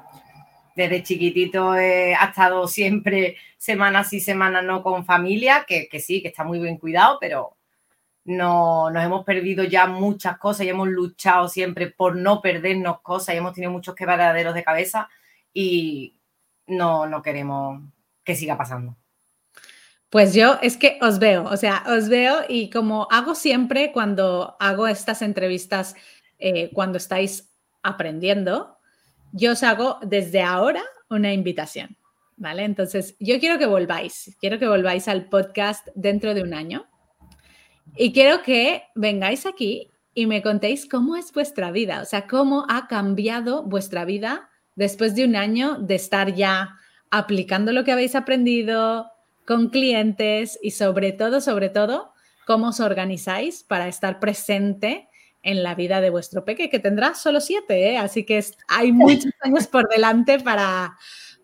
desde 0.79 1.03
chiquitito 1.03 1.71
ha 1.71 2.25
estado 2.25 2.65
siempre 2.67 3.35
semanas 3.57 4.13
y 4.13 4.21
semanas 4.21 4.63
no 4.63 4.81
con 4.81 5.05
familia, 5.05 5.65
que, 5.67 5.89
que, 5.89 5.99
sí, 5.99 6.21
que 6.21 6.29
está 6.29 6.45
muy 6.45 6.59
bien 6.59 6.77
cuidado, 6.77 7.17
pero 7.19 7.57
no, 8.23 8.89
nos 8.89 9.03
hemos 9.03 9.25
perdido 9.25 9.63
ya 9.65 9.87
muchas 9.87 10.37
cosas 10.37 10.65
y 10.65 10.69
hemos 10.69 10.87
luchado 10.87 11.49
siempre 11.49 11.91
por 11.91 12.15
no 12.15 12.41
perdernos 12.41 13.01
cosas 13.01 13.35
y 13.35 13.39
hemos 13.39 13.53
tenido 13.53 13.71
muchos 13.71 13.93
quebraderos 13.95 14.53
de 14.53 14.63
cabeza 14.63 15.09
y 15.53 16.15
no, 16.67 17.05
no 17.07 17.21
queremos 17.21 17.81
que 18.23 18.35
siga 18.35 18.57
pasando. 18.57 18.95
Pues 20.09 20.33
yo 20.33 20.57
es 20.61 20.77
que 20.77 20.97
os 21.01 21.19
veo, 21.19 21.43
o 21.43 21.57
sea, 21.57 21.83
os 21.87 22.07
veo 22.07 22.43
y 22.47 22.69
como 22.69 23.07
hago 23.11 23.35
siempre 23.35 23.91
cuando 23.91 24.55
hago 24.59 24.87
estas 24.87 25.21
entrevistas, 25.21 25.95
eh, 26.39 26.71
cuando 26.73 26.97
estáis 26.97 27.48
aprendiendo, 27.83 28.77
yo 29.31 29.51
os 29.51 29.63
hago 29.63 29.97
desde 30.01 30.41
ahora 30.41 30.83
una 31.09 31.33
invitación, 31.33 31.97
¿vale? 32.37 32.63
Entonces, 32.63 33.15
yo 33.19 33.39
quiero 33.39 33.57
que 33.57 33.65
volváis, 33.65 34.35
quiero 34.39 34.59
que 34.59 34.67
volváis 34.67 35.07
al 35.07 35.29
podcast 35.29 35.87
dentro 35.95 36.33
de 36.33 36.43
un 36.43 36.53
año 36.53 36.87
y 37.95 38.13
quiero 38.13 38.41
que 38.41 38.83
vengáis 38.95 39.45
aquí 39.45 39.91
y 40.13 40.25
me 40.25 40.41
contéis 40.41 40.87
cómo 40.87 41.15
es 41.15 41.31
vuestra 41.31 41.71
vida, 41.71 42.01
o 42.01 42.05
sea, 42.05 42.27
cómo 42.27 42.65
ha 42.69 42.87
cambiado 42.87 43.63
vuestra 43.63 44.05
vida 44.05 44.49
después 44.75 45.15
de 45.15 45.25
un 45.25 45.35
año 45.35 45.77
de 45.79 45.95
estar 45.95 46.33
ya 46.33 46.77
aplicando 47.11 47.73
lo 47.73 47.83
que 47.83 47.91
habéis 47.91 48.15
aprendido 48.15 49.11
con 49.45 49.69
clientes 49.69 50.59
y 50.61 50.71
sobre 50.71 51.11
todo, 51.11 51.41
sobre 51.41 51.69
todo, 51.69 52.13
cómo 52.45 52.69
os 52.69 52.79
organizáis 52.79 53.63
para 53.63 53.87
estar 53.87 54.19
presente 54.19 55.08
en 55.43 55.63
la 55.63 55.75
vida 55.75 56.01
de 56.01 56.09
vuestro 56.09 56.45
peque, 56.45 56.69
que 56.69 56.79
tendrá 56.79 57.13
solo 57.13 57.39
siete, 57.41 57.91
¿eh? 57.91 57.97
así 57.97 58.25
que 58.25 58.43
hay 58.67 58.91
muchos 58.91 59.31
años 59.41 59.67
por 59.67 59.87
delante 59.87 60.39
para, 60.39 60.97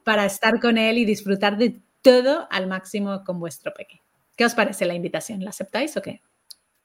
para 0.04 0.26
estar 0.26 0.60
con 0.60 0.78
él 0.78 0.98
y 0.98 1.06
disfrutar 1.06 1.58
de 1.58 1.82
todo 2.02 2.48
al 2.52 2.68
máximo 2.68 3.24
con 3.24 3.40
vuestro 3.40 3.74
peque. 3.74 4.02
¿Qué 4.36 4.46
os 4.46 4.54
parece 4.54 4.86
la 4.86 4.94
invitación? 4.94 5.44
¿La 5.44 5.50
aceptáis 5.50 5.96
o 5.98 6.02
qué? 6.02 6.22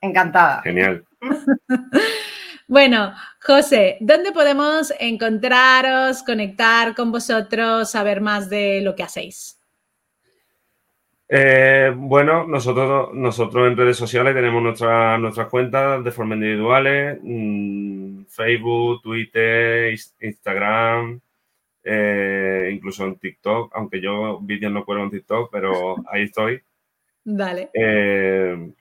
Encantada. 0.00 0.62
Genial. 0.62 1.04
bueno, 2.68 3.12
José, 3.42 3.98
¿dónde 4.00 4.32
podemos 4.32 4.92
encontraros, 4.98 6.22
conectar 6.22 6.94
con 6.94 7.12
vosotros, 7.12 7.90
saber 7.90 8.20
más 8.20 8.48
de 8.48 8.80
lo 8.82 8.94
que 8.94 9.02
hacéis? 9.02 9.59
Eh, 11.32 11.92
bueno, 11.96 12.44
nosotros, 12.44 13.14
nosotros 13.14 13.68
en 13.68 13.76
redes 13.76 13.96
sociales 13.96 14.34
tenemos 14.34 14.60
nuestras 14.60 15.48
cuentas 15.48 16.02
de 16.02 16.10
forma 16.10 16.34
individuales, 16.34 17.20
mm, 17.22 18.24
Facebook, 18.24 19.00
Twitter, 19.00 19.94
Instagram, 20.20 21.20
eh, 21.84 22.70
incluso 22.72 23.06
en 23.06 23.16
TikTok, 23.16 23.70
aunque 23.76 24.00
yo 24.00 24.40
vídeos 24.40 24.72
no 24.72 24.84
puedo 24.84 25.04
en 25.04 25.10
TikTok, 25.10 25.50
pero 25.52 25.94
ahí 26.10 26.24
estoy. 26.24 26.60
Vale. 27.24 27.70
Eh, 27.74 28.72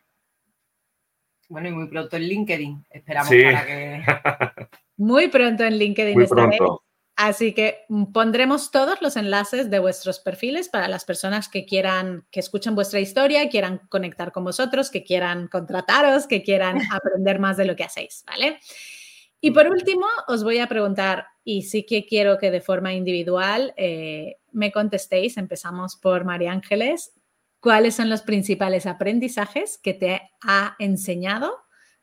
bueno, 1.49 1.69
y 1.69 1.71
muy 1.71 1.87
pronto 1.87 2.15
en 2.15 2.23
LinkedIn. 2.23 2.85
Esperamos 2.89 3.29
para 3.29 3.65
que. 3.67 4.03
muy 4.97 5.27
pronto 5.27 5.63
en 5.65 5.77
LinkedIn 5.77 6.15
muy 6.15 6.27
Pronto. 6.27 6.83
Así 7.21 7.53
que 7.53 7.79
pondremos 8.13 8.71
todos 8.71 9.01
los 9.01 9.17
enlaces 9.17 9.69
de 9.69 9.79
vuestros 9.79 10.21
perfiles 10.21 10.69
para 10.69 10.87
las 10.87 11.03
personas 11.03 11.49
que 11.49 11.65
quieran, 11.65 12.25
que 12.31 12.39
escuchen 12.39 12.75
vuestra 12.75 13.01
historia, 13.01 13.49
quieran 13.49 13.81
conectar 13.89 14.31
con 14.31 14.45
vosotros, 14.45 14.89
que 14.89 15.03
quieran 15.03 15.49
contrataros, 15.49 16.27
que 16.27 16.43
quieran 16.43 16.77
aprender 16.93 17.39
más 17.39 17.57
de 17.57 17.65
lo 17.65 17.75
que 17.75 17.83
hacéis, 17.83 18.23
¿vale? 18.25 18.61
Y 19.41 19.51
por 19.51 19.67
último, 19.67 20.05
os 20.29 20.45
voy 20.45 20.59
a 20.59 20.67
preguntar, 20.67 21.27
y 21.43 21.63
sí 21.63 21.85
que 21.85 22.05
quiero 22.05 22.37
que 22.37 22.51
de 22.51 22.61
forma 22.61 22.93
individual 22.93 23.73
eh, 23.75 24.37
me 24.53 24.71
contestéis, 24.71 25.35
empezamos 25.35 25.97
por 25.97 26.23
María 26.23 26.53
Ángeles, 26.53 27.11
¿Cuáles 27.59 27.95
son 27.95 28.09
los 28.09 28.21
principales 28.21 28.85
aprendizajes 28.85 29.77
que 29.77 29.93
te 29.93 30.31
ha 30.41 30.77
enseñado 30.79 31.57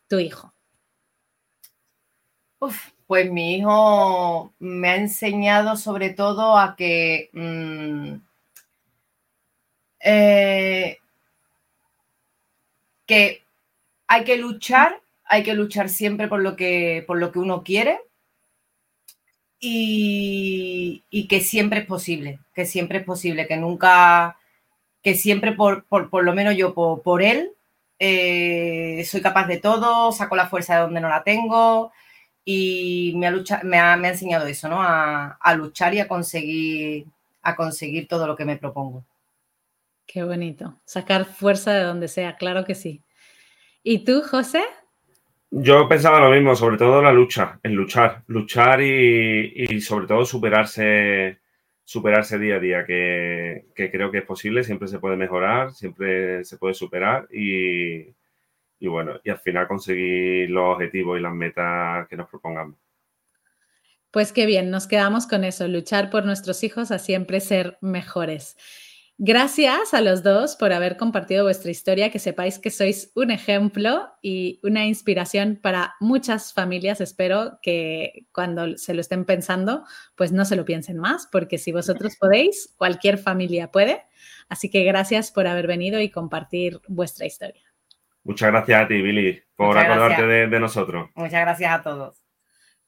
tu 0.07 0.19
hijo? 0.19 0.53
Pues 3.07 3.31
mi 3.31 3.57
hijo 3.57 4.53
me 4.59 4.89
ha 4.91 4.97
enseñado 4.97 5.77
sobre 5.77 6.11
todo 6.11 6.59
a 6.59 6.77
que 6.77 7.31
mm, 7.33 8.15
eh, 10.01 10.99
que 13.07 13.43
hay 14.09 14.25
que 14.25 14.37
luchar, 14.37 15.01
hay 15.25 15.43
que 15.43 15.55
luchar 15.55 15.89
siempre 15.89 16.29
por 16.29 16.41
lo 16.43 16.57
que, 16.57 17.05
por 17.07 17.19
lo 17.19 17.33
que 17.33 17.39
uno 17.39 17.63
quiere 17.63 18.01
y, 19.59 21.27
que 21.29 21.41
siempre 21.41 21.81
es 21.81 21.87
posible, 21.87 22.41
que 22.55 22.67
siempre 22.67 22.99
es 22.99 23.05
posible, 23.05 23.47
que 23.47 23.57
nunca 23.57 24.37
que 25.03 25.15
siempre, 25.15 25.53
por, 25.53 25.85
por, 25.87 26.25
lo 26.25 26.35
menos 26.35 26.57
yo, 26.57 26.75
por, 26.75 27.23
él, 27.23 27.53
eh, 28.01 29.05
soy 29.09 29.23
capaz 29.23 29.47
de 29.47 29.59
todo, 29.59 30.11
saco 30.13 30.35
la 30.37 30.49
fuerza 30.49 30.75
de 30.75 30.81
donde 30.83 31.01
no 31.01 31.09
la 31.09 31.23
tengo 31.23 31.93
y 32.49 33.13
me 33.17 33.27
ha, 33.27 33.33
me 33.65 33.79
ha, 33.79 34.09
enseñado 34.09 34.47
eso, 34.47 34.69
¿no? 34.69 34.79
A, 34.81 35.55
luchar 35.57 35.93
y 35.95 35.99
a 35.99 36.07
conseguir, 36.07 37.05
a 37.43 37.57
conseguir 37.57 38.07
todo 38.07 38.27
lo 38.27 38.37
que 38.37 38.45
me 38.45 38.57
propongo. 38.57 39.05
Qué 40.07 40.23
bonito. 40.23 40.79
Sacar 40.85 41.25
fuerza 41.25 41.75
de 41.75 41.83
donde 41.83 42.07
sea, 42.07 42.37
claro 42.37 42.65
que 42.65 42.77
sí. 42.77 43.03
¿Y 43.83 44.05
tú, 44.05 44.23
José? 44.23 44.63
Yo 45.51 45.89
pensaba 45.89 46.21
lo 46.21 46.31
mismo, 46.31 46.55
sobre 46.55 46.79
todo 46.79 47.03
la 47.03 47.13
lucha, 47.13 47.59
en 47.65 47.75
luchar, 47.75 48.23
luchar 48.29 48.81
y, 48.81 49.53
y 49.69 49.81
sobre 49.81 50.07
todo 50.07 50.25
superarse 50.25 51.41
superarse 51.87 52.39
día 52.39 52.57
a 52.57 52.59
día, 52.59 52.85
que, 52.85 53.67
creo 53.75 54.11
que 54.11 54.19
es 54.19 54.25
posible, 54.25 54.65
siempre 54.65 54.89
se 54.89 54.99
puede 54.99 55.17
mejorar, 55.17 55.73
siempre 55.73 56.45
se 56.45 56.59
puede 56.59 56.75
superar 56.75 57.29
y, 57.33 58.09
y 58.79 58.89
bueno, 58.89 59.21
y 59.25 59.31
al 59.31 59.39
final 59.39 59.69
conseguir 59.69 60.51
los 60.51 60.75
objetivos 60.75 61.19
y 61.19 61.23
las 61.23 61.35
metas 61.35 62.07
que 62.09 62.17
nos 62.17 62.29
propongamos. 62.29 62.77
Pues 64.11 64.33
qué 64.33 64.47
bien, 64.47 64.71
nos 64.71 64.87
quedamos 64.87 65.27
con 65.27 65.45
eso, 65.45 65.69
luchar 65.69 66.11
por 66.11 66.25
nuestros 66.25 66.65
hijos 66.65 66.91
a 66.91 66.99
siempre 66.99 67.41
ser 67.41 67.79
mejores. 67.81 68.57
Gracias 69.19 69.95
a 69.95 70.03
los 70.03 70.23
dos 70.23 70.57
por 70.57 70.75
haber 70.75 70.99
compartido 70.99 71.45
vuestra 71.45 71.71
historia, 71.71 72.11
que 72.11 72.19
sepáis 72.19 72.59
que 72.59 72.71
sois 72.71 73.13
un 73.15 73.31
ejemplo 73.31 74.09
y 74.21 74.61
una 74.63 74.87
inspiración 74.87 75.59
para 75.61 75.95
muchas 76.01 76.53
familias. 76.53 77.01
Espero 77.01 77.59
que 77.63 78.27
cuando 78.33 78.77
se 78.77 78.93
lo 78.93 79.01
estén 79.01 79.25
pensando, 79.25 79.85
pues 80.17 80.33
no 80.33 80.45
se 80.45 80.55
lo 80.55 80.67
piensen 80.67 80.99
más, 80.99 81.29
porque 81.33 81.57
si 81.57 81.73
vosotros 81.73 82.17
podéis, 82.21 82.75
cualquier 82.77 83.17
familia 83.17 83.71
puede. 83.71 84.03
Así 84.51 84.69
que 84.69 84.85
gracias 84.85 85.31
por 85.31 85.47
haber 85.47 85.67
venido 85.67 85.99
y 85.99 86.11
compartir 86.11 86.79
vuestra 86.87 87.25
historia. 87.25 87.66
Muchas 88.27 88.51
gracias 88.51 88.83
a 88.83 88.89
ti, 88.89 89.01
Billy, 89.01 89.41
por 89.55 89.79
acordarte 89.79 90.27
de, 90.27 90.49
de 90.49 90.61
nosotros. 90.61 91.11
Muchas 91.15 91.41
gracias 91.43 91.73
a 91.73 91.83
todos. 91.83 92.25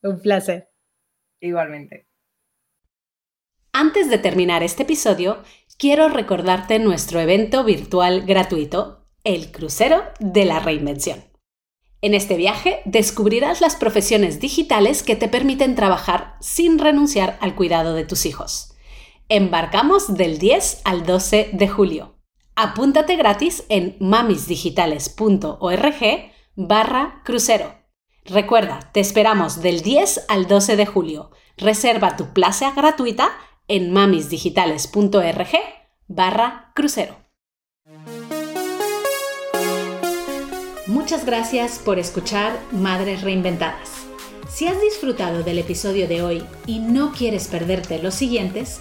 Un 0.03 0.21
placer. 0.21 0.69
Igualmente. 1.39 2.09
Antes 3.73 4.11
de 4.11 4.19
terminar 4.19 4.65
este 4.65 4.83
episodio, 4.83 5.39
quiero 5.79 6.09
recordarte 6.09 6.81
nuestro 6.81 7.21
evento 7.21 7.63
virtual 7.63 8.27
gratuito, 8.27 9.07
el 9.23 9.53
crucero 9.53 10.03
de 10.19 10.45
la 10.45 10.59
reinvención. 10.59 11.23
En 12.01 12.15
este 12.15 12.37
viaje 12.37 12.83
descubrirás 12.85 13.61
las 13.61 13.77
profesiones 13.77 14.41
digitales 14.41 15.05
que 15.05 15.15
te 15.15 15.29
permiten 15.29 15.77
trabajar 15.77 16.35
sin 16.41 16.81
renunciar 16.81 17.39
al 17.41 17.55
cuidado 17.55 17.95
de 17.95 18.05
tus 18.05 18.27
hijos. 18.27 18.75
Embarcamos 19.29 20.17
del 20.17 20.39
10 20.39 20.83
al 20.85 21.07
12 21.07 21.51
de 21.53 21.69
julio. 21.69 22.18
Apúntate 22.61 23.15
gratis 23.15 23.63
en 23.69 23.97
mamisdigitales.org 24.01 26.33
barra 26.57 27.23
crucero. 27.25 27.73
Recuerda, 28.25 28.91
te 28.93 28.99
esperamos 28.99 29.63
del 29.63 29.83
10 29.83 30.25
al 30.27 30.49
12 30.49 30.75
de 30.75 30.85
julio. 30.85 31.31
Reserva 31.57 32.17
tu 32.17 32.33
plaza 32.33 32.73
gratuita 32.73 33.31
en 33.69 33.93
mamisdigitales.org 33.93 35.53
barra 36.09 36.73
crucero. 36.75 37.15
Muchas 40.89 41.25
gracias 41.25 41.79
por 41.79 42.01
escuchar 42.01 42.59
Madres 42.73 43.23
Reinventadas. 43.23 44.09
Si 44.49 44.67
has 44.67 44.81
disfrutado 44.81 45.45
del 45.45 45.61
episodio 45.61 46.09
de 46.09 46.23
hoy 46.23 46.45
y 46.67 46.81
no 46.81 47.13
quieres 47.13 47.47
perderte 47.47 48.03
los 48.03 48.15
siguientes, 48.15 48.81